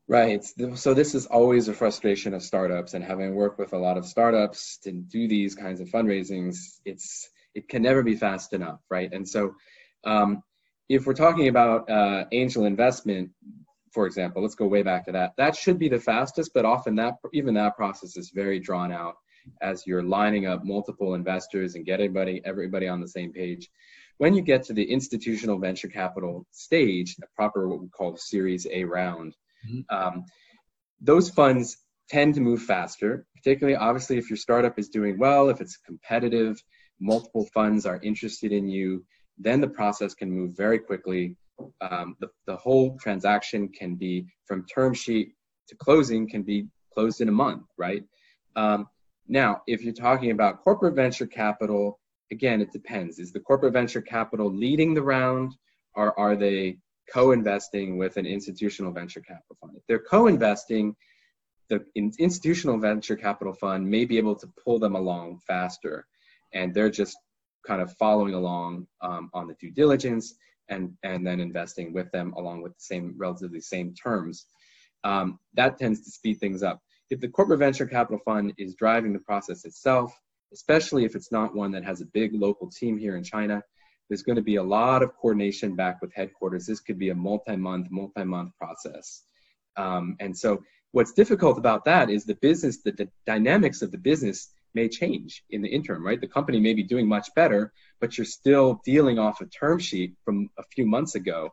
Right. 0.09 0.43
So 0.75 0.95
this 0.95 1.15
is 1.15 1.27
always 1.27 1.69
a 1.69 1.75
frustration 1.75 2.33
of 2.33 2.43
startups, 2.43 2.95
and 2.95 3.05
having 3.05 3.35
worked 3.35 3.59
with 3.59 3.75
a 3.75 3.79
lot 3.79 3.99
of 3.99 4.07
startups 4.07 4.79
to 4.85 4.93
do 4.93 5.29
these 5.29 5.55
kinds 5.55 5.81
of 5.81 5.89
fundraisings, 5.89 6.57
it's 6.87 7.29
it 7.55 7.69
can 7.69 7.83
never 7.83 8.03
be 8.03 8.17
fast 8.17 8.55
enough, 8.55 8.81
right? 8.89 9.13
And 9.13 9.29
so, 9.29 9.55
um, 10.05 10.43
if 10.89 11.07
we're 11.07 11.13
talking 11.13 11.49
about 11.49 11.91
uh, 11.91 12.25
angel 12.33 12.65
investment, 12.65 13.31
for 13.93 14.07
example, 14.07 14.41
let's 14.41 14.55
go 14.55 14.67
way 14.67 14.83
back 14.83 15.05
to 15.07 15.13
that. 15.13 15.35
That 15.37 15.55
should 15.55 15.79
be 15.79 15.91
the 15.91 16.01
fastest, 16.01 16.53
but 16.55 16.65
often 16.65 16.95
that 16.97 17.17
even 17.35 17.53
that 17.55 17.77
process 17.77 18.17
is 18.17 18.31
very 18.31 18.59
drawn 18.59 18.93
out 18.93 19.17
as 19.61 19.87
you're 19.87 20.03
lining 20.03 20.47
up 20.47 20.65
multiple 20.65 21.15
investors 21.15 21.75
and 21.75 21.85
get 21.85 22.01
everybody 22.01 22.41
everybody 22.45 22.89
on 22.89 23.01
the 23.01 23.09
same 23.09 23.33
page. 23.33 23.69
When 24.19 24.35
you 24.35 24.43
get 24.43 24.65
to 24.65 24.73
the 24.73 24.83
institutional 24.83 25.59
venture 25.59 25.89
capital 25.89 26.47
stage, 26.51 27.17
a 27.23 27.27
proper 27.37 27.69
what 27.69 27.81
we 27.81 27.89
call 27.89 28.17
Series 28.17 28.67
A 28.71 28.85
round, 28.85 29.37
mm-hmm. 29.69 29.97
um, 29.97 30.25
those 31.01 31.31
funds 31.31 31.79
tend 32.09 32.35
to 32.35 32.41
move 32.41 32.63
faster. 32.63 33.27
Particularly, 33.37 33.77
obviously, 33.77 34.19
if 34.19 34.29
your 34.29 34.37
startup 34.37 34.79
is 34.79 34.89
doing 34.89 35.19
well, 35.19 35.49
if 35.49 35.61
it's 35.61 35.77
competitive, 35.77 36.61
multiple 37.01 37.47
funds 37.55 37.87
are 37.87 38.01
interested 38.03 38.51
in 38.51 38.69
you, 38.69 39.05
then 39.39 39.61
the 39.61 39.69
process 39.69 40.15
can 40.15 40.31
move 40.31 40.57
very 40.57 40.79
quickly. 40.79 41.37
Um, 41.81 42.17
the, 42.21 42.29
the 42.47 42.57
whole 42.57 42.97
transaction 42.99 43.69
can 43.69 43.95
be 43.95 44.27
from 44.47 44.67
term 44.67 44.95
sheet 44.95 45.35
to 45.69 45.77
closing 45.77 46.29
can 46.29 46.43
be 46.43 46.67
closed 46.93 47.21
in 47.21 47.29
a 47.29 47.33
month, 47.33 47.65
right? 47.77 48.03
Um, 48.57 48.89
now, 49.29 49.63
if 49.67 49.83
you're 49.83 49.93
talking 49.93 50.31
about 50.31 50.65
corporate 50.65 50.95
venture 50.95 51.27
capital, 51.27 52.01
again, 52.33 52.63
it 52.63 52.73
depends. 52.73 53.19
Is 53.19 53.31
the 53.31 53.41
corporate 53.41 53.75
venture 53.75 54.01
capital 54.01 54.51
leading 54.51 54.95
the 54.95 55.03
round 55.03 55.55
or 55.95 56.19
are 56.19 56.35
they 56.35 56.79
co-investing 57.13 57.99
with 57.99 58.17
an 58.17 58.27
institutional 58.27 58.91
venture 58.91 59.21
capital 59.21 59.57
fund? 59.61 59.75
If 59.77 59.83
they're 59.87 59.99
co-investing, 59.99 60.97
the 61.69 61.85
institutional 61.95 62.79
venture 62.79 63.17
capital 63.17 63.53
fund 63.53 63.87
may 63.87 64.07
be 64.07 64.17
able 64.17 64.35
to 64.37 64.49
pull 64.65 64.79
them 64.79 64.97
along 64.97 65.41
faster 65.47 66.07
and 66.55 66.73
they're 66.73 66.91
just 66.91 67.19
kind 67.67 67.83
of 67.83 67.93
following 67.99 68.33
along 68.33 68.87
um, 69.03 69.29
on 69.35 69.47
the 69.47 69.55
due 69.61 69.71
diligence 69.71 70.35
and, 70.71 70.95
and 71.03 71.27
then 71.27 71.41
investing 71.41 71.93
with 71.93 72.11
them 72.13 72.33
along 72.39 72.63
with 72.63 72.73
the 72.73 72.81
same 72.81 73.15
relatively 73.19 73.61
same 73.61 73.93
terms. 73.95 74.47
Um, 75.05 75.39
that 75.55 75.79
tends 75.79 76.03
to 76.05 76.11
speed 76.11 76.41
things 76.41 76.63
up 76.63 76.81
if 77.11 77.21
the 77.21 77.29
corporate 77.29 77.61
venture 77.61 77.87
capital 77.87 78.21
fund 78.25 78.53
is 78.59 78.75
driving 78.75 79.13
the 79.13 79.19
process 79.21 79.65
itself, 79.65 80.13
especially 80.53 81.05
if 81.05 81.15
it's 81.15 81.33
not 81.33 81.55
one 81.55 81.73
that 81.73 81.85
has 81.85 82.01
a 82.01 82.07
big 82.07 82.35
local 82.35 82.71
team 82.71 82.99
here 82.99 83.17
in 83.17 83.25
China, 83.25 83.63
there's 84.09 84.23
going 84.23 84.37
to 84.37 84.43
be 84.43 84.57
a 84.57 84.63
lot 84.63 85.03
of 85.03 85.15
coordination 85.17 85.77
back 85.77 86.01
with 86.01 86.15
headquarters. 86.15 86.67
This 86.67 86.81
could 86.81 86.99
be 86.99 87.11
a 87.11 87.15
multi-month, 87.15 87.89
multi-month 87.91 88.53
process. 88.59 89.23
Um, 89.77 90.17
and 90.21 90.37
so 90.37 90.63
what's 90.93 91.13
difficult 91.13 91.59
about 91.59 91.85
that 91.85 92.09
is 92.11 92.25
the 92.25 92.35
business, 92.37 92.79
the, 92.83 93.09
dynamics 93.27 93.83
of 93.83 93.91
the 93.91 93.99
business 93.99 94.51
may 94.75 94.89
change 94.89 95.45
in 95.51 95.63
the 95.63 95.69
interim, 95.69 96.05
right? 96.05 96.21
The 96.21 96.27
company 96.27 96.61
may 96.61 96.75
be 96.75 96.83
doing 96.83 97.07
much 97.07 97.29
better, 97.35 97.73
but 98.01 98.17
you're 98.17 98.25
still 98.25 98.81
dealing 98.85 99.19
off 99.19 99.41
a 99.41 99.47
term 99.47 99.79
sheet 99.79 100.15
from 100.25 100.51
a 100.59 100.63
few 100.75 100.87
months 100.87 101.15
ago. 101.15 101.53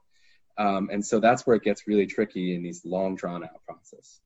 Um, 0.58 0.90
and 0.92 1.06
so 1.06 1.20
that's 1.20 1.46
where 1.46 1.58
it 1.58 1.64
gets 1.64 1.88
really 1.88 2.06
tricky 2.06 2.56
in 2.56 2.64
these 2.64 2.86
long 2.86 3.16
drawn 3.16 3.44
out 3.44 3.62
process. 3.68 4.22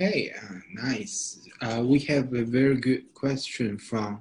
Okay, 0.00 0.30
uh, 0.30 0.54
nice. 0.74 1.40
Uh, 1.60 1.82
we 1.84 1.98
have 2.00 2.32
a 2.32 2.44
very 2.44 2.76
good 2.76 3.12
question 3.14 3.76
from 3.76 4.20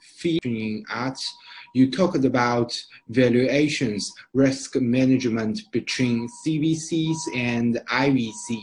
featuring 0.00 0.86
Arts. 0.88 1.30
You 1.74 1.90
talked 1.90 2.24
about 2.24 2.72
valuations, 3.10 4.10
risk 4.32 4.76
management 4.76 5.70
between 5.70 6.30
CVCs 6.46 7.16
and 7.34 7.76
IVC. 7.90 8.58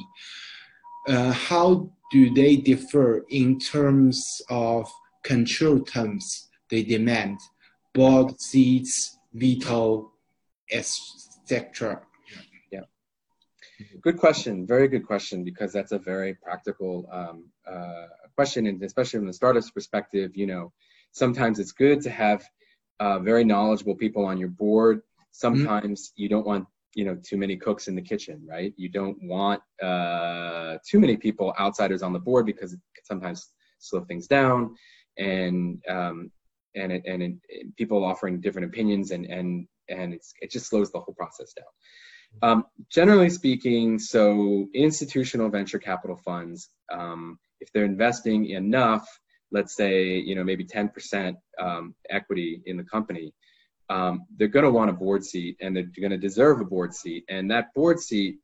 Uh, 1.07 1.33
how 1.33 1.91
do 2.11 2.33
they 2.33 2.55
differ 2.55 3.25
in 3.29 3.59
terms 3.59 4.41
of 4.49 4.91
control 5.23 5.81
terms 5.81 6.47
they 6.71 6.81
demand, 6.81 7.37
board 7.93 8.41
seats, 8.41 9.19
veto, 9.35 10.13
etc.? 10.71 12.01
Good 14.01 14.17
question. 14.17 14.65
Very 14.67 14.87
good 14.87 15.05
question 15.05 15.43
because 15.43 15.73
that's 15.73 15.91
a 15.91 15.99
very 15.99 16.35
practical 16.35 17.09
um, 17.11 17.49
uh, 17.69 18.07
question, 18.35 18.67
and 18.67 18.81
especially 18.83 19.19
from 19.19 19.27
the 19.27 19.33
startup's 19.33 19.71
perspective, 19.71 20.31
you 20.35 20.47
know, 20.47 20.71
sometimes 21.11 21.59
it's 21.59 21.71
good 21.71 22.01
to 22.01 22.09
have 22.09 22.43
uh, 22.99 23.19
very 23.19 23.43
knowledgeable 23.43 23.95
people 23.95 24.25
on 24.25 24.37
your 24.37 24.49
board. 24.49 25.01
Sometimes 25.31 26.09
mm-hmm. 26.09 26.21
you 26.23 26.29
don't 26.29 26.45
want 26.45 26.65
you 26.95 27.05
know 27.05 27.17
too 27.23 27.37
many 27.37 27.55
cooks 27.57 27.87
in 27.87 27.95
the 27.95 28.01
kitchen, 28.01 28.45
right? 28.49 28.73
You 28.77 28.89
don't 28.89 29.17
want 29.21 29.61
uh, 29.81 30.77
too 30.87 30.99
many 30.99 31.17
people 31.17 31.53
outsiders 31.59 32.03
on 32.03 32.13
the 32.13 32.19
board 32.19 32.45
because 32.45 32.73
it 32.73 32.79
can 32.95 33.05
sometimes 33.05 33.49
slow 33.79 34.01
things 34.05 34.27
down, 34.27 34.75
and 35.17 35.83
um, 35.89 36.31
and 36.75 36.91
it, 36.91 37.03
and 37.05 37.23
it, 37.23 37.75
people 37.75 38.03
offering 38.03 38.41
different 38.41 38.67
opinions 38.67 39.11
and 39.11 39.25
and 39.25 39.67
and 39.89 40.13
it's, 40.13 40.33
it 40.41 40.51
just 40.51 40.67
slows 40.67 40.91
the 40.91 40.99
whole 40.99 41.15
process 41.15 41.53
down. 41.53 41.65
Um, 42.41 42.65
generally 42.89 43.29
speaking, 43.29 43.99
so 43.99 44.67
institutional 44.73 45.49
venture 45.49 45.79
capital 45.79 46.17
funds, 46.17 46.69
um, 46.91 47.37
if 47.59 47.71
they're 47.73 47.85
investing 47.85 48.49
enough, 48.49 49.07
let's 49.51 49.75
say, 49.75 50.17
you 50.17 50.35
know, 50.35 50.43
maybe 50.43 50.63
10% 50.63 51.35
um, 51.59 51.95
equity 52.09 52.61
in 52.65 52.77
the 52.77 52.83
company, 52.83 53.33
um, 53.89 54.25
they're 54.37 54.47
going 54.47 54.65
to 54.65 54.71
want 54.71 54.89
a 54.89 54.93
board 54.93 55.25
seat 55.25 55.57
and 55.59 55.75
they're 55.75 55.89
going 55.99 56.11
to 56.11 56.17
deserve 56.17 56.61
a 56.61 56.65
board 56.65 56.93
seat. 56.93 57.25
And 57.27 57.49
that 57.51 57.73
board 57.73 57.99
seat 57.99 58.37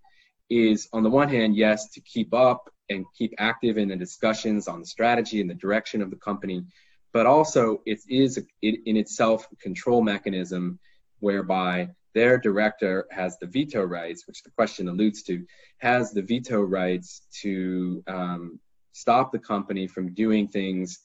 is, 0.49 0.89
on 0.91 1.03
the 1.03 1.09
one 1.09 1.29
hand, 1.29 1.55
yes, 1.55 1.89
to 1.91 2.01
keep 2.01 2.33
up 2.33 2.69
and 2.89 3.05
keep 3.17 3.33
active 3.37 3.77
in 3.77 3.89
the 3.89 3.95
discussions 3.95 4.67
on 4.67 4.79
the 4.79 4.85
strategy 4.85 5.41
and 5.41 5.49
the 5.49 5.55
direction 5.55 6.01
of 6.01 6.09
the 6.09 6.17
company, 6.17 6.65
but 7.13 7.25
also 7.25 7.81
it 7.85 7.99
is 8.09 8.37
it, 8.61 8.79
in 8.85 8.97
itself 8.97 9.47
a 9.51 9.55
control 9.57 10.01
mechanism 10.01 10.79
whereby 11.19 11.89
their 12.15 12.37
director 12.39 13.05
has 13.11 13.37
the 13.37 13.45
veto 13.45 13.83
rights, 13.83 14.25
which 14.25 14.41
the 14.41 14.49
question 14.49 14.87
alludes 14.87 15.21
to, 15.23 15.45
has 15.79 16.11
the 16.11 16.21
veto 16.21 16.61
rights 16.61 17.27
to 17.41 18.01
um, 18.07 18.59
stop 18.93 19.31
the 19.31 19.37
company 19.37 19.85
from 19.85 20.13
doing 20.13 20.47
things, 20.47 20.99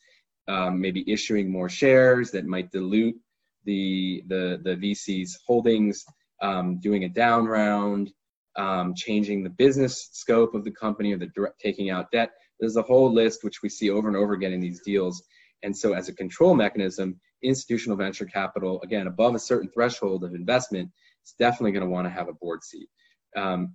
um, 0.48 0.80
maybe 0.80 1.04
issuing 1.10 1.50
more 1.50 1.68
shares 1.68 2.30
that 2.30 2.46
might 2.46 2.70
dilute 2.70 3.16
the 3.64 4.22
the 4.28 4.60
the 4.62 4.76
VC's 4.76 5.38
holdings, 5.46 6.04
um, 6.40 6.78
doing 6.80 7.04
a 7.04 7.08
down 7.08 7.44
round, 7.44 8.12
um, 8.56 8.94
changing 8.94 9.42
the 9.42 9.50
business 9.50 10.10
scope 10.12 10.54
of 10.54 10.64
the 10.64 10.70
company, 10.70 11.12
or 11.12 11.18
the 11.18 11.26
direct, 11.26 11.60
taking 11.60 11.90
out 11.90 12.10
debt. 12.12 12.30
There's 12.60 12.76
a 12.76 12.82
whole 12.82 13.12
list 13.12 13.42
which 13.42 13.62
we 13.62 13.68
see 13.68 13.90
over 13.90 14.06
and 14.06 14.16
over 14.16 14.34
again 14.34 14.52
in 14.52 14.60
these 14.60 14.80
deals. 14.82 15.22
And 15.62 15.76
so, 15.76 15.92
as 15.92 16.08
a 16.08 16.14
control 16.14 16.54
mechanism, 16.54 17.20
institutional 17.42 17.96
venture 17.96 18.26
capital, 18.26 18.80
again, 18.82 19.06
above 19.06 19.34
a 19.34 19.38
certain 19.38 19.70
threshold 19.70 20.24
of 20.24 20.34
investment, 20.34 20.90
is 21.24 21.34
definitely 21.38 21.72
going 21.72 21.84
to 21.84 21.90
want 21.90 22.06
to 22.06 22.10
have 22.10 22.28
a 22.28 22.34
board 22.34 22.62
seat. 22.62 22.88
Um, 23.36 23.74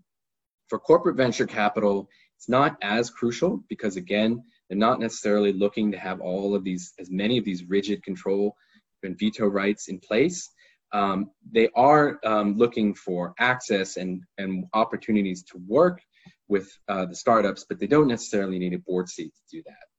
for 0.67 0.79
corporate 0.79 1.15
venture 1.15 1.45
capital, 1.45 2.09
it's 2.37 2.49
not 2.49 2.77
as 2.81 3.09
crucial 3.09 3.63
because, 3.69 3.95
again, 3.97 4.43
they're 4.69 4.77
not 4.77 4.99
necessarily 4.99 5.53
looking 5.53 5.91
to 5.91 5.99
have 5.99 6.21
all 6.21 6.55
of 6.55 6.63
these, 6.63 6.93
as 6.99 7.09
many 7.11 7.37
of 7.37 7.45
these 7.45 7.63
rigid 7.63 8.03
control 8.03 8.55
and 9.03 9.17
veto 9.17 9.45
rights 9.45 9.87
in 9.87 9.99
place. 9.99 10.49
Um, 10.91 11.31
they 11.51 11.69
are 11.75 12.19
um, 12.23 12.57
looking 12.57 12.95
for 12.95 13.33
access 13.39 13.97
and, 13.97 14.23
and 14.37 14.65
opportunities 14.73 15.43
to 15.51 15.61
work 15.67 16.01
with 16.47 16.71
uh, 16.87 17.05
the 17.05 17.15
startups, 17.15 17.65
but 17.67 17.79
they 17.79 17.87
don't 17.87 18.07
necessarily 18.07 18.59
need 18.59 18.73
a 18.73 18.79
board 18.79 19.09
seat 19.09 19.33
to 19.33 19.57
do 19.57 19.63
that. 19.65 19.94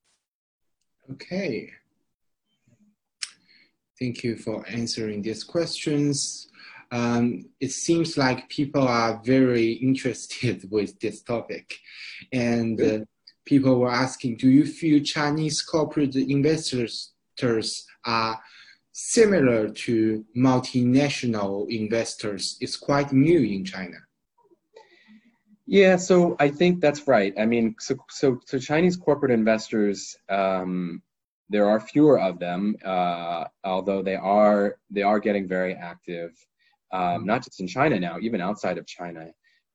Okay. 1.11 1.71
Thank 3.99 4.23
you 4.23 4.35
for 4.35 4.63
answering 4.67 5.21
these 5.21 5.43
questions. 5.43 6.49
Um, 6.91 7.49
it 7.59 7.71
seems 7.71 8.17
like 8.17 8.49
people 8.49 8.87
are 8.87 9.21
very 9.23 9.71
interested 9.89 10.69
with 10.71 10.99
this 10.99 11.21
topic. 11.21 11.75
And 12.31 12.81
uh, 12.81 12.99
people 13.45 13.79
were 13.79 13.91
asking, 13.91 14.37
do 14.37 14.49
you 14.49 14.65
feel 14.65 15.03
Chinese 15.03 15.61
corporate 15.61 16.15
investors 16.15 17.13
are 18.05 18.39
similar 18.91 19.69
to 19.69 20.25
multinational 20.35 21.69
investors? 21.69 22.57
It's 22.61 22.77
quite 22.77 23.11
new 23.13 23.39
in 23.39 23.63
China. 23.63 23.97
Yeah, 25.67 25.97
so 25.97 26.37
I 26.39 26.49
think 26.49 26.79
that's 26.79 27.07
right. 27.07 27.33
I 27.37 27.45
mean, 27.45 27.75
so 27.79 27.95
so, 28.09 28.39
so 28.45 28.57
Chinese 28.57 28.95
corporate 28.95 29.31
investors 29.31 30.15
um, 30.29 31.01
there 31.49 31.69
are 31.69 31.79
fewer 31.79 32.19
of 32.19 32.39
them, 32.39 32.75
uh, 32.85 33.45
although 33.65 34.01
they 34.01 34.15
are 34.15 34.77
they 34.89 35.01
are 35.03 35.19
getting 35.19 35.47
very 35.47 35.73
active, 35.73 36.31
um, 36.93 37.25
not 37.25 37.43
just 37.43 37.59
in 37.59 37.67
China 37.67 37.99
now, 37.99 38.17
even 38.21 38.39
outside 38.41 38.77
of 38.77 38.87
China. 38.87 39.27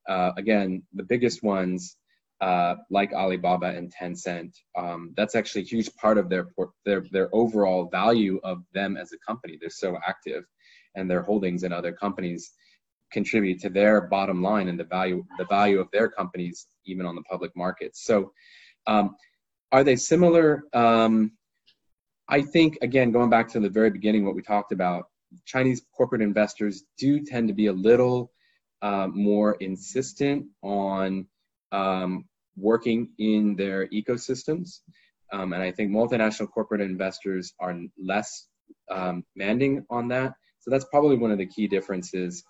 Uh, 0.09 0.31
again, 0.37 0.81
the 0.93 1.03
biggest 1.03 1.43
ones 1.43 1.95
uh, 2.41 2.75
like 2.89 3.13
Alibaba 3.13 3.67
and 3.67 3.93
Tencent, 3.93 4.53
um, 4.77 5.13
that's 5.15 5.35
actually 5.35 5.61
a 5.61 5.65
huge 5.65 5.93
part 5.95 6.17
of 6.17 6.27
their 6.27 6.47
their 6.85 7.05
their 7.11 7.29
overall 7.35 7.87
value 7.91 8.39
of 8.43 8.63
them 8.73 8.97
as 8.97 9.11
a 9.13 9.17
company. 9.25 9.57
They're 9.61 9.69
so 9.69 9.95
active, 10.07 10.43
and 10.95 11.09
their 11.09 11.21
holdings 11.21 11.63
in 11.63 11.71
other 11.71 11.91
companies 11.91 12.51
contribute 13.13 13.59
to 13.61 13.69
their 13.69 14.01
bottom 14.01 14.41
line 14.41 14.67
and 14.67 14.79
the 14.79 14.83
value 14.83 15.23
the 15.37 15.45
value 15.45 15.79
of 15.79 15.87
their 15.91 16.09
companies 16.09 16.67
even 16.85 17.05
on 17.05 17.15
the 17.15 17.21
public 17.23 17.51
markets. 17.55 18.03
So, 18.03 18.33
um, 18.87 19.15
are 19.71 19.83
they 19.83 19.95
similar? 19.95 20.63
Um, 20.73 21.31
I 22.27 22.41
think 22.41 22.77
again, 22.81 23.11
going 23.11 23.29
back 23.29 23.47
to 23.49 23.59
the 23.59 23.69
very 23.69 23.89
beginning, 23.89 24.25
what 24.25 24.35
we 24.35 24.41
talked 24.41 24.71
about, 24.71 25.05
Chinese 25.45 25.81
corporate 25.95 26.21
investors 26.21 26.83
do 26.97 27.23
tend 27.23 27.47
to 27.47 27.53
be 27.53 27.67
a 27.67 27.73
little 27.73 28.31
uh, 28.81 29.07
more 29.07 29.55
insistent 29.55 30.45
on 30.61 31.25
um, 31.71 32.25
working 32.57 33.09
in 33.17 33.55
their 33.55 33.87
ecosystems. 33.87 34.79
Um, 35.31 35.53
and 35.53 35.63
I 35.63 35.71
think 35.71 35.91
multinational 35.91 36.51
corporate 36.51 36.81
investors 36.81 37.53
are 37.59 37.75
less 37.97 38.47
um, 38.91 39.23
manding 39.35 39.85
on 39.89 40.07
that. 40.09 40.33
So 40.59 40.69
that's 40.69 40.85
probably 40.85 41.17
one 41.17 41.31
of 41.31 41.37
the 41.37 41.45
key 41.45 41.67
differences. 41.67 42.43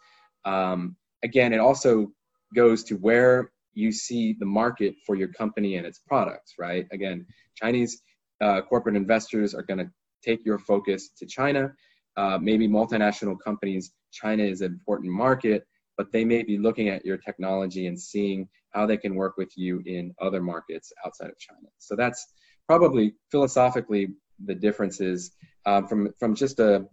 Um, 0.45 0.95
again, 1.23 1.53
it 1.53 1.59
also 1.59 2.11
goes 2.55 2.83
to 2.85 2.95
where 2.95 3.51
you 3.73 3.91
see 3.91 4.33
the 4.33 4.45
market 4.45 4.95
for 5.05 5.15
your 5.15 5.29
company 5.29 5.77
and 5.77 5.85
its 5.85 5.99
products, 5.99 6.53
right? 6.59 6.85
Again, 6.91 7.25
Chinese 7.55 8.01
uh, 8.41 8.61
corporate 8.61 8.95
investors 8.95 9.53
are 9.53 9.63
going 9.63 9.79
to 9.79 9.89
take 10.23 10.45
your 10.45 10.59
focus 10.59 11.09
to 11.17 11.25
China. 11.25 11.73
Uh, 12.15 12.37
maybe 12.39 12.67
multinational 12.67 13.35
companies, 13.43 13.93
China 14.11 14.43
is 14.43 14.61
an 14.61 14.71
important 14.71 15.11
market, 15.11 15.65
but 15.97 16.11
they 16.11 16.23
may 16.23 16.43
be 16.43 16.57
looking 16.57 16.89
at 16.89 17.03
your 17.05 17.17
technology 17.17 17.87
and 17.87 17.99
seeing 17.99 18.47
how 18.71 18.85
they 18.85 18.97
can 18.97 19.15
work 19.15 19.35
with 19.37 19.51
you 19.57 19.81
in 19.85 20.13
other 20.21 20.41
markets 20.41 20.91
outside 21.05 21.29
of 21.29 21.37
China. 21.39 21.67
So 21.79 21.95
that's 21.95 22.25
probably 22.67 23.15
philosophically 23.31 24.09
the 24.45 24.55
differences 24.55 25.31
um, 25.65 25.87
from 25.87 26.13
from 26.19 26.35
just 26.35 26.59
a 26.59 26.85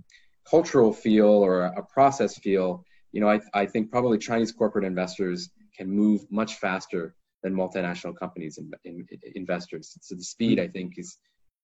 cultural 0.49 0.93
feel 0.93 1.29
or 1.29 1.65
a 1.65 1.83
process 1.83 2.39
feel. 2.39 2.85
You 3.13 3.21
know, 3.21 3.29
I, 3.29 3.41
I 3.55 3.67
think 3.67 3.91
probably 3.91 4.19
Chinese 4.19 4.53
corporate 4.53 4.85
investors 4.85 5.51
can 5.77 5.91
move 5.91 6.21
much 6.31 6.55
faster 6.55 7.15
than 7.43 7.55
multinational 7.55 8.17
companies 8.17 8.59
in, 8.59 8.71
in, 8.85 9.07
in 9.11 9.33
investors. 9.35 9.97
So 10.03 10.15
the 10.15 10.23
speed, 10.23 10.61
I 10.61 10.69
think, 10.69 10.99
is 10.99 11.19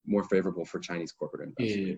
more 0.07 0.25
favorable 0.25 0.65
for 0.65 0.79
Chinese 0.79 1.12
corporate 1.12 1.49
investors. 1.49 1.88
Yeah. 1.88 1.95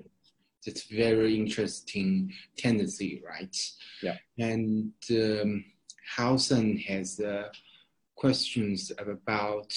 That's 0.66 0.84
very 0.84 1.38
interesting 1.38 2.32
tendency, 2.56 3.22
right? 3.24 3.56
Yeah. 4.02 4.16
And 4.38 4.92
um, 5.10 5.64
Hausen 6.16 6.76
has 6.78 7.20
uh, 7.20 7.48
questions 8.16 8.90
about 8.98 9.72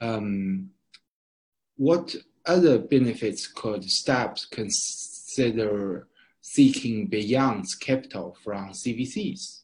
um, 0.00 0.70
what 1.76 2.16
other 2.46 2.78
benefits 2.78 3.46
could 3.46 3.84
startups 3.84 4.46
consider 4.46 6.08
seeking 6.42 7.06
beyond 7.06 7.64
capital 7.80 8.36
from 8.44 8.70
CVCs? 8.70 9.60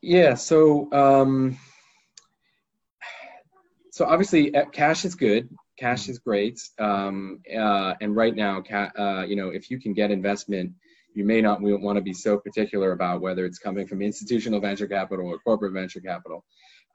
Yeah, 0.00 0.34
so 0.34 0.92
um, 0.92 1.58
so 3.90 4.04
obviously 4.04 4.54
uh, 4.54 4.66
cash 4.66 5.04
is 5.04 5.16
good. 5.16 5.48
Cash 5.76 6.02
mm-hmm. 6.02 6.12
is 6.12 6.18
great, 6.20 6.60
um, 6.78 7.40
uh, 7.52 7.94
and 8.00 8.14
right 8.14 8.36
now, 8.36 8.60
ca- 8.60 8.92
uh, 8.96 9.24
you 9.26 9.34
know, 9.34 9.48
if 9.48 9.70
you 9.70 9.80
can 9.80 9.92
get 9.92 10.12
investment, 10.12 10.72
you 11.14 11.24
may 11.24 11.40
not 11.40 11.60
want 11.60 11.96
to 11.96 12.02
be 12.02 12.12
so 12.12 12.38
particular 12.38 12.92
about 12.92 13.20
whether 13.20 13.44
it's 13.44 13.58
coming 13.58 13.88
from 13.88 14.02
institutional 14.02 14.60
venture 14.60 14.86
capital 14.86 15.26
or 15.26 15.38
corporate 15.38 15.72
venture 15.72 16.00
capital. 16.00 16.44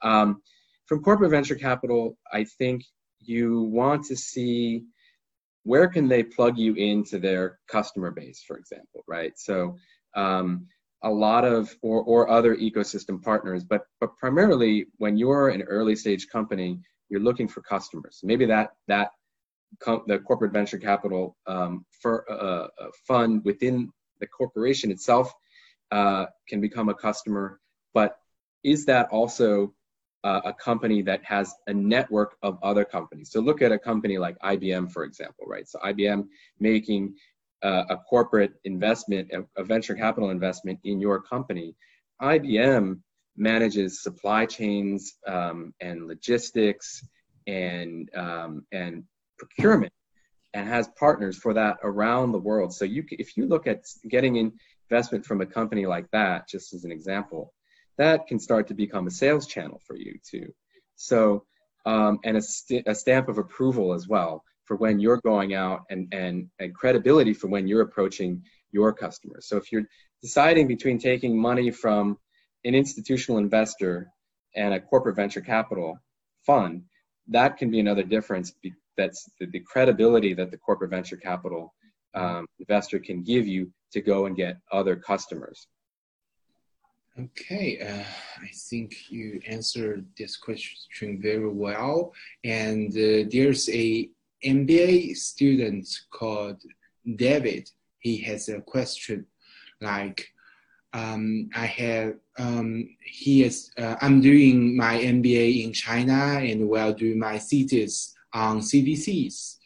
Um, 0.01 0.41
from 0.85 1.03
corporate 1.03 1.31
venture 1.31 1.55
capital, 1.55 2.17
I 2.31 2.45
think 2.45 2.83
you 3.19 3.63
want 3.63 4.05
to 4.05 4.15
see 4.15 4.85
where 5.63 5.87
can 5.87 6.07
they 6.07 6.23
plug 6.23 6.57
you 6.57 6.73
into 6.75 7.19
their 7.19 7.59
customer 7.67 8.11
base, 8.11 8.43
for 8.45 8.57
example, 8.57 9.03
right? 9.07 9.33
So 9.37 9.77
um, 10.15 10.67
a 11.03 11.09
lot 11.09 11.45
of 11.45 11.75
or, 11.81 12.01
or 12.03 12.29
other 12.29 12.55
ecosystem 12.55 13.21
partners, 13.21 13.63
but 13.63 13.83
but 13.99 14.15
primarily 14.17 14.85
when 14.97 15.17
you're 15.17 15.49
an 15.49 15.63
early 15.63 15.95
stage 15.95 16.27
company, 16.27 16.79
you're 17.09 17.21
looking 17.21 17.47
for 17.47 17.61
customers. 17.61 18.19
Maybe 18.23 18.45
that 18.45 18.71
that 18.87 19.11
com- 19.79 20.03
the 20.07 20.19
corporate 20.19 20.53
venture 20.53 20.77
capital 20.77 21.37
um, 21.47 21.85
for 22.01 22.29
uh, 22.31 22.67
a 22.79 22.91
fund 23.07 23.43
within 23.43 23.91
the 24.19 24.27
corporation 24.27 24.91
itself 24.91 25.33
uh, 25.91 26.25
can 26.47 26.61
become 26.61 26.89
a 26.89 26.93
customer, 26.93 27.59
but 27.93 28.17
is 28.63 28.85
that 28.85 29.09
also 29.09 29.73
uh, 30.23 30.41
a 30.45 30.53
company 30.53 31.01
that 31.01 31.23
has 31.23 31.53
a 31.67 31.73
network 31.73 32.37
of 32.43 32.57
other 32.63 32.85
companies. 32.85 33.31
So 33.31 33.39
look 33.39 33.61
at 33.61 33.71
a 33.71 33.79
company 33.79 34.17
like 34.17 34.37
IBM, 34.39 34.91
for 34.91 35.03
example, 35.03 35.45
right? 35.47 35.67
So 35.67 35.79
IBM 35.79 36.27
making 36.59 37.15
uh, 37.61 37.83
a 37.89 37.97
corporate 37.97 38.53
investment, 38.63 39.31
a, 39.31 39.61
a, 39.61 39.63
venture 39.63 39.95
capital 39.95 40.29
investment 40.29 40.79
in 40.83 40.99
your 40.99 41.21
company. 41.21 41.75
IBM 42.21 42.99
manages 43.37 44.03
supply 44.03 44.45
chains 44.45 45.15
um, 45.27 45.73
and 45.79 46.07
logistics 46.07 47.05
and 47.47 48.09
um, 48.15 48.65
and 48.71 49.03
procurement 49.37 49.93
and 50.53 50.67
has 50.67 50.87
partners 50.99 51.37
for 51.37 51.53
that 51.53 51.77
around 51.83 52.31
the 52.31 52.37
world. 52.37 52.73
So 52.73 52.85
you, 52.85 53.03
if 53.09 53.35
you 53.35 53.47
look 53.47 53.65
at 53.65 53.85
getting 54.07 54.51
investment 54.89 55.25
from 55.25 55.41
a 55.41 55.45
company 55.45 55.85
like 55.85 56.09
that, 56.11 56.47
just 56.47 56.73
as 56.73 56.83
an 56.83 56.91
example, 56.91 57.53
that 57.97 58.27
can 58.27 58.39
start 58.39 58.67
to 58.67 58.73
become 58.73 59.07
a 59.07 59.11
sales 59.11 59.47
channel 59.47 59.81
for 59.85 59.95
you 59.95 60.17
too. 60.27 60.53
So, 60.95 61.45
um, 61.85 62.19
and 62.23 62.37
a, 62.37 62.41
st- 62.41 62.87
a, 62.87 62.95
stamp 62.95 63.27
of 63.27 63.37
approval 63.37 63.93
as 63.93 64.07
well 64.07 64.43
for 64.65 64.77
when 64.77 64.99
you're 64.99 65.19
going 65.23 65.53
out 65.53 65.81
and, 65.89 66.13
and, 66.13 66.49
and 66.59 66.73
credibility 66.73 67.33
for 67.33 67.47
when 67.47 67.67
you're 67.67 67.81
approaching 67.81 68.43
your 68.71 68.93
customers. 68.93 69.47
So 69.47 69.57
if 69.57 69.71
you're 69.71 69.83
deciding 70.21 70.67
between 70.67 70.97
taking 70.97 71.37
money 71.37 71.71
from 71.71 72.17
an 72.63 72.73
institutional 72.73 73.37
investor 73.37 74.09
and 74.55 74.73
a 74.73 74.79
corporate 74.79 75.17
venture 75.17 75.41
capital 75.41 75.97
fund, 76.45 76.83
that 77.27 77.57
can 77.57 77.69
be 77.69 77.79
another 77.79 78.03
difference. 78.03 78.53
That's 78.97 79.29
the, 79.39 79.47
the, 79.47 79.59
credibility 79.59 80.33
that 80.35 80.51
the 80.51 80.57
corporate 80.57 80.91
venture 80.91 81.17
capital 81.17 81.73
um, 82.13 82.45
investor 82.59 82.99
can 82.99 83.23
give 83.23 83.47
you 83.47 83.71
to 83.91 84.01
go 84.01 84.25
and 84.25 84.35
get 84.35 84.57
other 84.71 84.95
customers. 84.95 85.67
Okay, 87.19 87.79
uh, 87.79 88.03
I 88.41 88.47
think 88.69 89.11
you 89.11 89.39
answered 89.47 90.03
this 90.17 90.35
question 90.35 91.21
very 91.21 91.47
well. 91.47 92.11
And 92.43 92.89
uh, 92.89 93.29
there's 93.31 93.69
a 93.69 94.09
MBA 94.43 95.15
student 95.15 95.87
called 96.09 96.63
David. 97.15 97.69
He 97.99 98.17
has 98.23 98.49
a 98.49 98.61
question 98.61 99.27
like, 99.79 100.27
um, 100.93 101.51
I 101.55 101.67
have, 101.67 102.15
um, 102.39 102.89
he 103.03 103.43
is, 103.43 103.69
uh, 103.77 103.95
I'm 104.01 104.19
doing 104.19 104.75
my 104.75 104.97
MBA 104.97 105.65
in 105.65 105.71
China 105.71 106.39
and 106.39 106.67
while 106.67 106.93
doing 106.93 107.19
my 107.19 107.37
thesis 107.37 108.15
on 108.33 108.59
CVCs. 108.61 109.57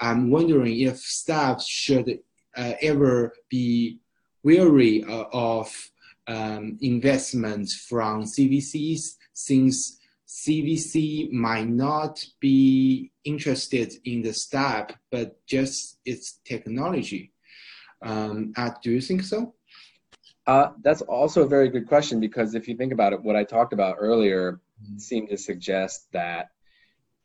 I'm 0.00 0.30
wondering 0.30 0.80
if 0.80 0.96
staff 0.96 1.62
should 1.62 2.20
uh, 2.56 2.72
ever 2.80 3.34
be 3.50 3.98
weary 4.42 5.04
uh, 5.04 5.24
of 5.32 5.90
um, 6.28 6.78
investments 6.80 7.74
from 7.88 8.24
CVCs 8.24 9.16
since 9.32 9.98
CVC 10.26 11.30
might 11.30 11.68
not 11.68 12.24
be 12.40 13.12
interested 13.24 13.92
in 14.04 14.22
the 14.22 14.32
startup, 14.32 14.96
but 15.10 15.44
just 15.46 15.98
its 16.04 16.40
technology. 16.44 17.32
Um, 18.02 18.52
uh, 18.56 18.70
do 18.82 18.90
you 18.90 19.00
think 19.00 19.22
so? 19.22 19.54
Uh, 20.46 20.70
that's 20.82 21.02
also 21.02 21.42
a 21.42 21.48
very 21.48 21.68
good 21.68 21.88
question 21.88 22.20
because 22.20 22.54
if 22.54 22.68
you 22.68 22.76
think 22.76 22.92
about 22.92 23.12
it, 23.12 23.22
what 23.22 23.36
I 23.36 23.44
talked 23.44 23.72
about 23.72 23.96
earlier 23.98 24.60
mm-hmm. 24.82 24.98
seemed 24.98 25.28
to 25.30 25.36
suggest 25.36 26.06
that 26.12 26.50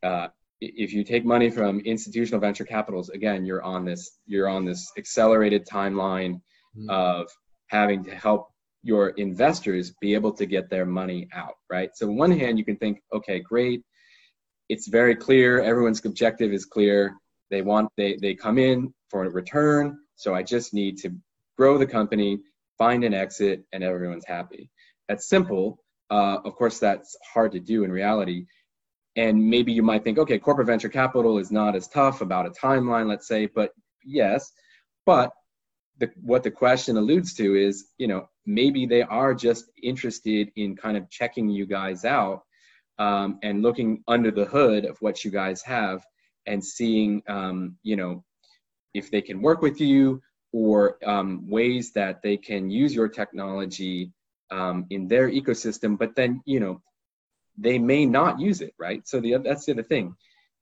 uh, 0.01 0.27
if 0.59 0.93
you 0.93 1.03
take 1.03 1.25
money 1.25 1.49
from 1.49 1.79
institutional 1.81 2.39
venture 2.39 2.65
capitals, 2.65 3.09
again, 3.09 3.45
you're 3.45 3.63
on 3.63 3.85
this 3.85 4.19
you're 4.25 4.47
on 4.49 4.65
this 4.65 4.91
accelerated 4.97 5.67
timeline 5.67 6.41
mm-hmm. 6.75 6.89
of 6.89 7.27
having 7.67 8.03
to 8.05 8.15
help 8.15 8.50
your 8.83 9.09
investors 9.09 9.93
be 10.01 10.13
able 10.13 10.33
to 10.33 10.45
get 10.45 10.69
their 10.69 10.85
money 10.85 11.27
out, 11.33 11.55
right? 11.69 11.91
So 11.95 12.07
on 12.07 12.17
one 12.17 12.31
hand, 12.31 12.57
you 12.57 12.65
can 12.65 12.77
think, 12.77 13.01
okay, 13.13 13.39
great. 13.39 13.83
It's 14.69 14.87
very 14.87 15.15
clear. 15.15 15.61
Everyone's 15.61 16.03
objective 16.05 16.51
is 16.53 16.65
clear. 16.65 17.15
They 17.49 17.61
want, 17.61 17.89
they, 17.97 18.15
they 18.15 18.33
come 18.33 18.57
in 18.57 18.93
for 19.09 19.25
a 19.25 19.29
return. 19.29 19.99
So 20.15 20.33
I 20.33 20.43
just 20.43 20.73
need 20.73 20.97
to 20.99 21.13
grow 21.57 21.77
the 21.77 21.85
company, 21.85 22.39
find 22.77 23.03
an 23.03 23.13
exit, 23.13 23.63
and 23.73 23.83
everyone's 23.83 24.25
happy. 24.25 24.69
That's 25.07 25.27
simple. 25.27 25.83
Uh, 26.09 26.37
of 26.43 26.55
course, 26.55 26.79
that's 26.79 27.15
hard 27.33 27.51
to 27.51 27.59
do 27.59 27.83
in 27.83 27.91
reality. 27.91 28.45
And 29.15 29.43
maybe 29.43 29.73
you 29.73 29.83
might 29.83 30.03
think, 30.03 30.17
okay, 30.17 30.39
corporate 30.39 30.67
venture 30.67 30.89
capital 30.89 31.37
is 31.37 31.51
not 31.51 31.75
as 31.75 31.87
tough 31.87 32.21
about 32.21 32.45
a 32.45 32.51
timeline, 32.51 33.07
let's 33.07 33.27
say, 33.27 33.45
but 33.45 33.71
yes, 34.03 34.51
but 35.05 35.31
the, 36.01 36.11
what 36.21 36.43
the 36.43 36.51
question 36.51 36.97
alludes 36.97 37.33
to 37.35 37.55
is, 37.55 37.85
you 37.97 38.07
know, 38.07 38.29
maybe 38.45 38.85
they 38.85 39.03
are 39.03 39.33
just 39.33 39.65
interested 39.81 40.51
in 40.55 40.75
kind 40.75 40.97
of 40.97 41.09
checking 41.09 41.49
you 41.49 41.65
guys 41.65 42.03
out 42.03 42.43
um, 42.99 43.39
and 43.41 43.61
looking 43.61 44.03
under 44.07 44.31
the 44.31 44.45
hood 44.45 44.85
of 44.85 44.97
what 44.99 45.23
you 45.23 45.31
guys 45.31 45.61
have 45.61 46.03
and 46.45 46.63
seeing, 46.63 47.23
um, 47.27 47.77
you 47.83 47.95
know, 47.95 48.23
if 48.93 49.09
they 49.09 49.21
can 49.21 49.41
work 49.41 49.61
with 49.61 49.79
you, 49.79 50.21
or 50.53 50.97
um, 51.05 51.47
ways 51.47 51.93
that 51.93 52.21
they 52.21 52.37
can 52.37 52.69
use 52.69 52.93
your 52.93 53.07
technology 53.07 54.11
um, 54.49 54.85
in 54.89 55.07
their 55.07 55.29
ecosystem, 55.29 55.97
but 55.97 56.15
then 56.15 56.41
you 56.45 56.59
know 56.59 56.81
they 57.57 57.79
may 57.79 58.05
not 58.05 58.39
use 58.39 58.61
it, 58.61 58.73
right? 58.77 59.07
So 59.07 59.19
the 59.19 59.37
that's 59.37 59.65
the 59.65 59.73
other 59.73 59.83
thing. 59.83 60.15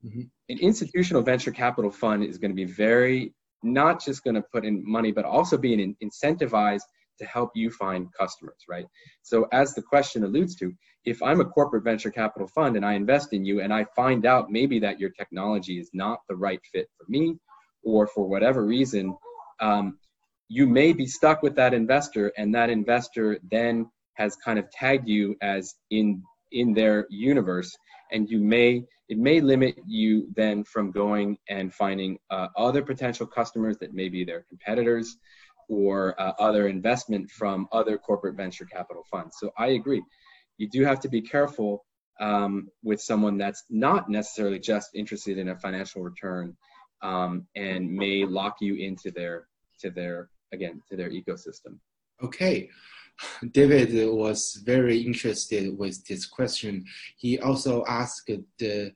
Mm-hmm. 0.06 0.22
An 0.50 0.60
institutional 0.60 1.24
venture 1.24 1.52
capital 1.52 1.92
fund 1.92 2.24
is 2.24 2.38
going 2.38 2.52
to 2.52 2.56
be 2.56 2.66
very 2.66 3.34
not 3.64 4.04
just 4.04 4.24
going 4.24 4.36
to 4.36 4.44
put 4.54 4.66
in 4.66 4.84
money, 4.86 5.12
but 5.12 5.26
also 5.26 5.58
being 5.58 5.96
incentivized 6.04 6.82
to 7.20 7.26
help 7.26 7.52
you 7.54 7.70
find 7.70 8.08
customers, 8.18 8.64
right? 8.70 8.86
So 9.22 9.48
as 9.52 9.74
the 9.74 9.82
question 9.82 10.24
alludes 10.24 10.56
to, 10.58 10.72
if 11.06 11.22
I'm 11.22 11.42
a 11.42 11.46
corporate 11.46 11.84
venture 11.84 12.12
capital 12.12 12.48
fund 12.48 12.78
and 12.78 12.86
I 12.86 12.94
invest 12.94 13.34
in 13.34 13.44
you 13.46 13.62
and 13.62 13.74
I 13.74 13.86
find 13.96 14.26
out 14.26 14.50
maybe 14.50 14.80
that 14.80 15.00
your 15.00 15.10
technology 15.10 15.80
is 15.80 15.90
not 15.94 16.20
the 16.30 16.36
right 16.36 16.62
fit 16.72 16.88
for 16.98 17.06
me, 17.10 17.36
or 17.84 18.08
for 18.08 18.28
whatever 18.28 18.66
reason, 18.66 19.16
um, 19.60 19.98
you 20.48 20.68
may 20.68 20.94
be 20.94 21.06
stuck 21.06 21.42
with 21.44 21.56
that 21.56 21.74
investor, 21.74 22.32
and 22.38 22.54
that 22.56 22.70
investor 22.70 23.38
then 23.52 23.90
has 24.16 24.36
kind 24.36 24.60
of 24.60 24.70
tagged 24.72 25.08
you 25.08 25.36
as 25.42 25.76
in 25.92 26.24
in 26.52 26.74
their 26.74 27.06
universe, 27.10 27.78
and 28.12 28.30
you 28.30 28.40
may 28.40 28.84
it 29.10 29.18
may 29.18 29.42
limit 29.42 29.80
you 29.88 30.28
then 30.36 30.64
from 30.64 30.92
going 30.92 31.38
and 31.50 31.74
finding 31.74 32.20
uh, 32.30 32.48
other 32.56 32.84
potential 32.84 33.26
customers 33.26 33.78
that 33.80 33.94
may 33.94 34.08
be 34.08 34.24
their 34.24 34.46
competitors 34.48 35.18
or 35.68 36.20
uh, 36.22 36.34
other 36.40 36.68
investment 36.68 37.30
from 37.30 37.68
other 37.72 37.98
corporate 37.98 38.36
venture 38.36 38.66
capital 38.66 39.04
funds. 39.10 39.38
So 39.40 39.52
I 39.58 39.68
agree. 39.70 40.04
You 40.58 40.70
do 40.70 40.84
have 40.84 41.00
to 41.02 41.10
be 41.10 41.22
careful 41.22 41.86
um, 42.20 42.68
with 42.84 43.02
someone 43.02 43.38
that's 43.38 43.64
not 43.70 44.10
necessarily 44.10 44.60
just 44.60 44.90
interested 44.94 45.38
in 45.38 45.50
a 45.50 45.58
financial 45.58 46.04
return 46.04 46.56
um, 47.02 47.48
and 47.56 47.92
may 47.92 48.26
lock 48.26 48.58
you 48.60 48.76
into 48.76 49.10
their 49.10 49.48
to 49.80 49.90
their 49.90 50.30
again 50.52 50.82
to 50.90 50.98
their 50.98 51.10
ecosystem. 51.10 51.78
Okay. 52.22 52.70
David 53.52 54.10
was 54.10 54.62
very 54.66 55.00
interested 55.00 55.78
with 55.78 56.06
this 56.08 56.26
question. 56.26 56.86
He 57.18 57.40
also 57.40 57.84
asked 57.88 58.32
the 58.58 58.94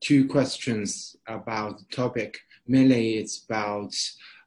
two 0.00 0.28
questions 0.28 1.16
about 1.26 1.78
the 1.78 1.96
topic. 1.96 2.38
Mainly, 2.66 3.14
it's 3.14 3.44
about 3.44 3.94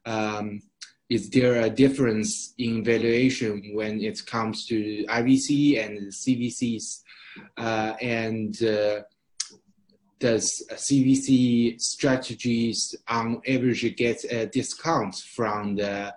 um, 0.06 0.62
is 1.08 1.30
there 1.30 1.62
a 1.62 1.70
difference 1.70 2.54
in 2.58 2.84
valuation 2.84 3.72
when 3.74 4.00
it 4.00 4.24
comes 4.26 4.66
to 4.66 5.04
IVC 5.06 5.82
and 5.84 6.12
CVCs? 6.12 7.02
Uh, 7.56 7.94
and 8.00 8.62
uh, 8.62 9.00
does 10.18 10.64
CVC 10.72 11.80
strategies 11.80 12.94
on 13.06 13.40
average 13.46 13.96
get 13.96 14.24
a 14.24 14.46
discount 14.46 15.14
from 15.14 15.76
the 15.76 16.12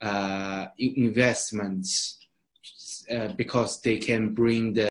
uh, 0.00 0.66
investments 0.78 2.17
uh, 3.10 3.28
because 3.36 3.80
they 3.80 3.98
can 3.98 4.34
bring 4.34 4.72
the 4.72 4.88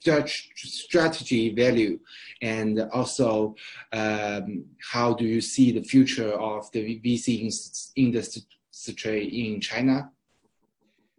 strategy 0.56 1.54
value 1.54 2.00
and 2.42 2.82
also 2.92 3.56
um, 3.94 4.66
how 4.92 5.14
do 5.14 5.26
you 5.26 5.42
see 5.42 5.72
the 5.72 5.84
future 5.84 6.34
of 6.34 6.72
the 6.72 7.00
VC 7.00 7.52
industry 7.96 9.24
in 9.26 9.62
China? 9.62 10.12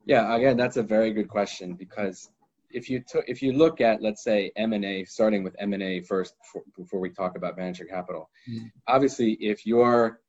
Yeah, 0.04 0.34
again, 0.34 0.56
that's 0.56 0.76
a 0.76 0.82
very 0.82 1.12
good 1.12 1.28
question 1.28 1.74
because 1.74 2.30
if 2.70 2.88
you 2.90 3.00
took 3.00 3.24
if 3.28 3.42
you 3.42 3.52
look 3.52 3.80
at 3.80 4.02
let's 4.02 4.22
say 4.22 4.52
M&A, 4.56 5.04
starting 5.04 5.42
with 5.42 5.54
M&A 5.58 6.00
first 6.00 6.34
before, 6.38 6.62
before 6.76 7.00
we 7.00 7.11
talk 7.11 7.37
about 7.37 7.56
venture 7.56 7.84
capital, 7.84 8.30
mm-hmm. 8.48 8.66
obviously 8.87 9.32
if 9.34 9.66
you're 9.66 10.20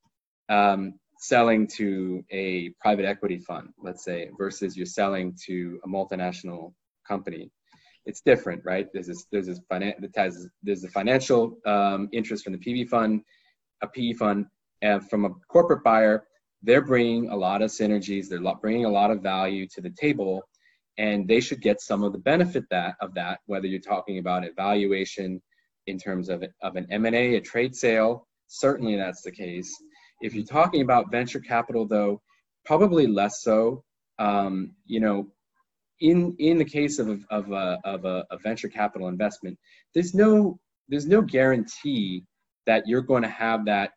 um, 0.49 0.95
selling 1.19 1.67
to 1.67 2.23
a 2.31 2.69
private 2.81 3.05
equity 3.05 3.37
fund, 3.39 3.69
let's 3.77 4.03
say, 4.03 4.29
versus 4.37 4.75
you're 4.75 4.85
selling 4.85 5.37
to 5.45 5.79
a 5.85 5.87
multinational 5.87 6.73
company, 7.07 7.51
it's 8.05 8.21
different, 8.21 8.63
right? 8.65 8.87
There's 8.93 9.07
this 9.07 9.25
there's 9.31 9.47
this 9.47 9.59
finan- 9.71 10.49
there's 10.63 10.83
a 10.83 10.89
financial 10.89 11.57
um, 11.65 12.09
interest 12.11 12.43
from 12.43 12.53
the 12.53 12.59
PV 12.59 12.89
fund, 12.89 13.21
a 13.83 13.87
PE 13.87 14.13
fund, 14.13 14.45
and 14.81 15.07
from 15.09 15.25
a 15.25 15.29
corporate 15.49 15.83
buyer 15.83 16.25
they're 16.63 16.81
bringing 16.81 17.29
a 17.29 17.35
lot 17.35 17.61
of 17.61 17.69
synergies 17.69 18.27
they're 18.27 18.55
bringing 18.61 18.85
a 18.85 18.89
lot 18.89 19.11
of 19.11 19.21
value 19.21 19.67
to 19.67 19.81
the 19.81 19.89
table 19.91 20.41
and 20.97 21.27
they 21.27 21.39
should 21.39 21.61
get 21.61 21.79
some 21.81 22.03
of 22.03 22.11
the 22.11 22.19
benefit 22.19 22.63
that 22.69 22.95
of 23.01 23.13
that 23.13 23.39
whether 23.45 23.67
you're 23.67 23.79
talking 23.79 24.19
about 24.19 24.45
evaluation 24.45 25.41
in 25.87 25.97
terms 25.97 26.29
of, 26.29 26.43
of 26.61 26.75
an 26.75 26.85
m&a 26.91 27.35
a 27.35 27.41
trade 27.41 27.75
sale 27.75 28.27
certainly 28.47 28.95
that's 28.95 29.21
the 29.21 29.31
case 29.31 29.73
if 30.21 30.33
you're 30.33 30.45
talking 30.45 30.81
about 30.81 31.11
venture 31.11 31.39
capital 31.39 31.87
though 31.87 32.21
probably 32.65 33.07
less 33.07 33.41
so. 33.41 33.83
Um, 34.19 34.75
you 34.85 34.99
know 34.99 35.27
in 36.01 36.35
in 36.39 36.57
the 36.57 36.65
case 36.65 36.99
of, 36.99 37.25
of, 37.29 37.51
a, 37.51 37.79
of 37.83 38.05
a, 38.05 38.25
a 38.31 38.37
venture 38.37 38.69
capital 38.69 39.07
investment 39.09 39.57
there's 39.93 40.13
no 40.13 40.59
there's 40.89 41.05
no 41.05 41.21
guarantee 41.21 42.23
that 42.69 42.87
you're 42.87 43.01
going 43.01 43.23
to 43.23 43.29
have 43.29 43.65
that 43.65 43.91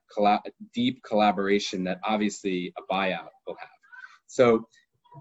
deep 0.72 1.02
collaboration 1.06 1.84
that 1.84 1.98
obviously 2.04 2.72
a 2.78 2.92
buyout 2.92 3.28
will 3.46 3.56
have. 3.58 3.68
So 4.28 4.64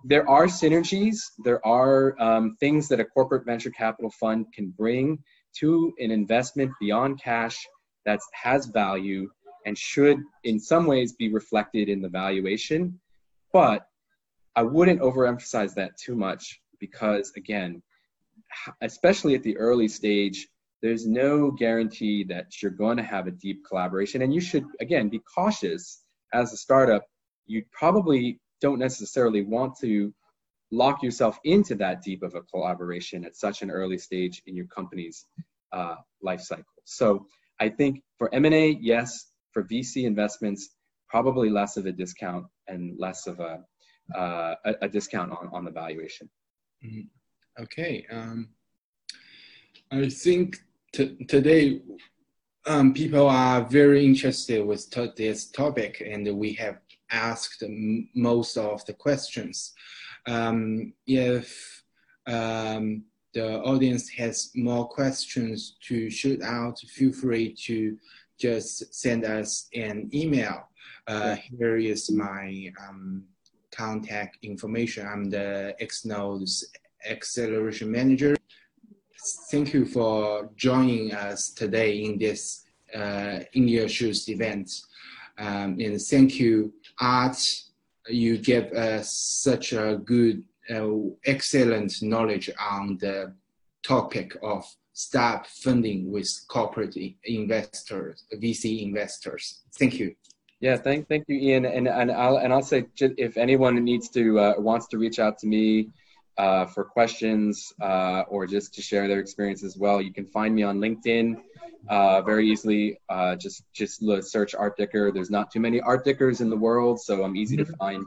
there 0.06 0.28
are 0.30 0.46
synergies, 0.46 1.18
there 1.44 1.66
are 1.68 2.16
um, 2.22 2.56
things 2.62 2.88
that 2.88 3.02
a 3.02 3.06
corporate 3.06 3.46
venture 3.46 3.72
capital 3.72 4.12
fund 4.20 4.46
can 4.54 4.74
bring 4.78 5.20
to 5.60 5.92
an 6.00 6.12
investment 6.12 6.72
beyond 6.80 7.22
cash 7.22 7.58
that 8.06 8.20
has 8.34 8.68
value 8.68 9.30
and 9.65 9.78
should 9.78 10.19
in 10.43 10.60
some 10.60 10.86
ways 10.86 11.13
be 11.13 11.32
reflected 11.32 11.89
in 11.89 12.02
the 12.02 12.10
valuation. 12.10 13.00
But 13.54 13.86
I 14.56 14.63
wouldn't 14.63 15.02
overemphasize 15.02 15.74
that 15.76 15.97
too 15.97 16.15
much 16.15 16.62
because 16.80 17.32
again, 17.36 17.82
especially 18.82 19.36
at 19.36 19.43
the 19.43 19.58
early 19.58 19.88
stage, 19.88 20.47
there's 20.82 21.08
no 21.08 21.52
guarantee 21.52 22.24
that 22.26 22.62
you're 22.62 22.71
going 22.71 22.97
to 22.97 23.04
have 23.04 23.28
a 23.28 23.32
deep 23.32 23.63
collaboration. 23.67 24.24
And 24.24 24.34
you 24.34 24.41
should, 24.41 24.65
again, 24.80 25.10
be 25.10 25.19
cautious 25.19 26.04
as 26.34 26.52
a 26.54 26.58
startup. 26.58 27.06
You 27.45 27.63
probably 27.71 28.39
don't 28.62 28.80
necessarily 28.80 29.43
want 29.43 29.78
to 29.82 30.13
lock 30.71 31.04
yourself 31.04 31.39
into 31.43 31.76
that 31.76 32.02
deep 32.02 32.24
of 32.24 32.34
a 32.36 32.41
collaboration 32.41 33.26
at 33.26 33.36
such 33.36 33.62
an 33.62 33.69
early 33.69 33.97
stage 33.97 34.41
in 34.47 34.56
your 34.56 34.67
company's 34.67 35.26
uh, 35.71 35.95
life 36.21 36.41
cycle. 36.41 36.65
So 36.86 37.26
I 37.60 37.69
think 37.69 38.02
for 38.17 38.34
M&A, 38.34 38.78
yes. 38.82 39.31
For 39.52 39.64
VC 39.64 40.06
investments, 40.06 40.70
probably 41.10 41.50
less 41.50 41.78
of 41.78 41.86
a 41.86 41.92
discount 41.92 42.46
and 42.68 42.98
less 42.98 43.28
of 43.28 43.40
a, 43.40 43.64
uh, 44.16 44.56
a, 44.66 44.74
a, 44.84 44.90
discount 44.90 45.32
on, 45.32 45.50
on 45.52 45.66
the 45.66 45.72
valuation. 45.72 46.30
Mm-hmm. 46.86 47.64
Okay. 47.64 48.06
Um, 48.10 48.50
I 49.92 50.08
think 50.08 50.58
today 50.94 51.82
um, 52.66 52.94
people 52.94 53.28
are 53.28 53.62
very 53.64 54.06
interested 54.06 54.66
with 54.66 54.90
this 55.18 55.50
topic 55.50 56.02
and 56.06 56.38
we 56.38 56.54
have 56.54 56.78
asked 57.12 57.64
most 58.16 58.58
of 58.58 58.86
the 58.86 58.94
questions. 58.94 59.74
Um, 60.28 60.94
if 61.08 61.84
um, 62.28 63.04
the 63.34 63.60
audience 63.62 64.10
has 64.10 64.52
more 64.56 64.88
questions 64.88 65.78
to 65.88 66.10
shoot 66.10 66.42
out, 66.42 66.80
feel 66.80 67.12
free 67.12 67.54
to 67.66 67.98
just 68.42 68.94
send 68.94 69.24
us 69.26 69.68
an 69.76 70.10
email. 70.14 70.68
Uh, 71.08 71.36
here 71.36 71.78
is 71.78 72.12
my 72.12 72.72
um, 72.84 73.24
contact 73.72 74.38
information. 74.42 75.06
I'm 75.06 75.30
the 75.30 75.76
Xnode's 75.80 76.72
acceleration 77.10 77.92
manager 77.92 78.36
thank 79.52 79.74
you 79.74 79.86
for 79.86 80.50
joining 80.56 81.14
us 81.14 81.50
today 81.50 82.04
in 82.04 82.18
this 82.18 82.64
uh, 82.96 83.40
In 83.54 83.68
Your 83.68 83.88
Shoes 83.88 84.28
event. 84.30 84.72
Um, 85.38 85.78
and 85.80 86.02
thank 86.02 86.40
you, 86.40 86.74
Art. 87.00 87.38
You 88.08 88.38
gave 88.38 88.72
us 88.74 89.14
such 89.14 89.74
a 89.74 90.02
good, 90.04 90.44
uh, 90.70 90.90
excellent 91.26 92.02
knowledge 92.02 92.50
on 92.60 92.98
the 93.00 93.34
topic 93.84 94.36
of 94.42 94.66
start 95.02 95.48
funding 95.48 96.12
with 96.12 96.30
corporate 96.48 96.96
investors, 97.24 98.24
VC 98.36 98.84
investors. 98.84 99.62
Thank 99.80 100.00
you. 100.00 100.16
Yeah, 100.60 100.78
thank 100.78 101.08
thank 101.08 101.26
you, 101.28 101.38
Ian. 101.38 101.66
And 101.66 101.88
and 101.88 102.12
I'll 102.12 102.38
and 102.38 102.54
I'll 102.54 102.62
say 102.62 102.86
if 103.00 103.36
anyone 103.36 103.84
needs 103.84 104.10
to 104.10 104.40
uh, 104.40 104.54
wants 104.60 104.88
to 104.90 105.00
reach 105.00 105.18
out 105.18 105.40
to 105.40 105.48
me 105.48 105.90
uh, 106.38 106.66
for 106.68 106.84
questions 106.84 107.74
uh, 107.82 108.22
or 108.30 108.46
just 108.46 108.76
to 108.76 108.82
share 108.82 109.08
their 109.08 109.20
experience 109.20 109.64
as 109.64 109.76
well. 109.76 110.00
You 110.00 110.14
can 110.14 110.28
find 110.28 110.54
me 110.54 110.62
on 110.62 110.78
LinkedIn 110.78 111.42
uh, 111.90 112.22
very 112.22 112.48
easily. 112.48 113.00
Uh, 113.10 113.36
just 113.36 113.64
just 113.74 114.04
search 114.36 114.54
Art 114.54 114.78
Dicker. 114.78 115.12
There's 115.12 115.32
not 115.32 115.50
too 115.52 115.60
many 115.60 115.82
Art 115.82 116.06
Dickers 116.06 116.42
in 116.42 116.50
the 116.52 116.62
world, 116.68 117.02
so 117.02 117.24
I'm 117.24 117.36
easy 117.36 117.58
to 117.58 117.64
mm-hmm. 117.64 117.74
find. 117.76 118.06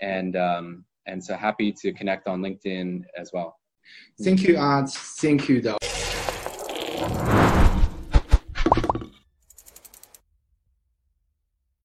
And 0.00 0.36
um, 0.36 0.84
and 1.06 1.18
so 1.22 1.34
happy 1.36 1.72
to 1.82 1.92
connect 1.92 2.28
on 2.28 2.42
LinkedIn 2.42 3.02
as 3.16 3.32
well. 3.32 3.56
Thank 4.22 4.42
you, 4.44 4.56
Art. 4.56 4.90
Thank 4.90 5.48
you, 5.48 5.60
though. 5.60 5.78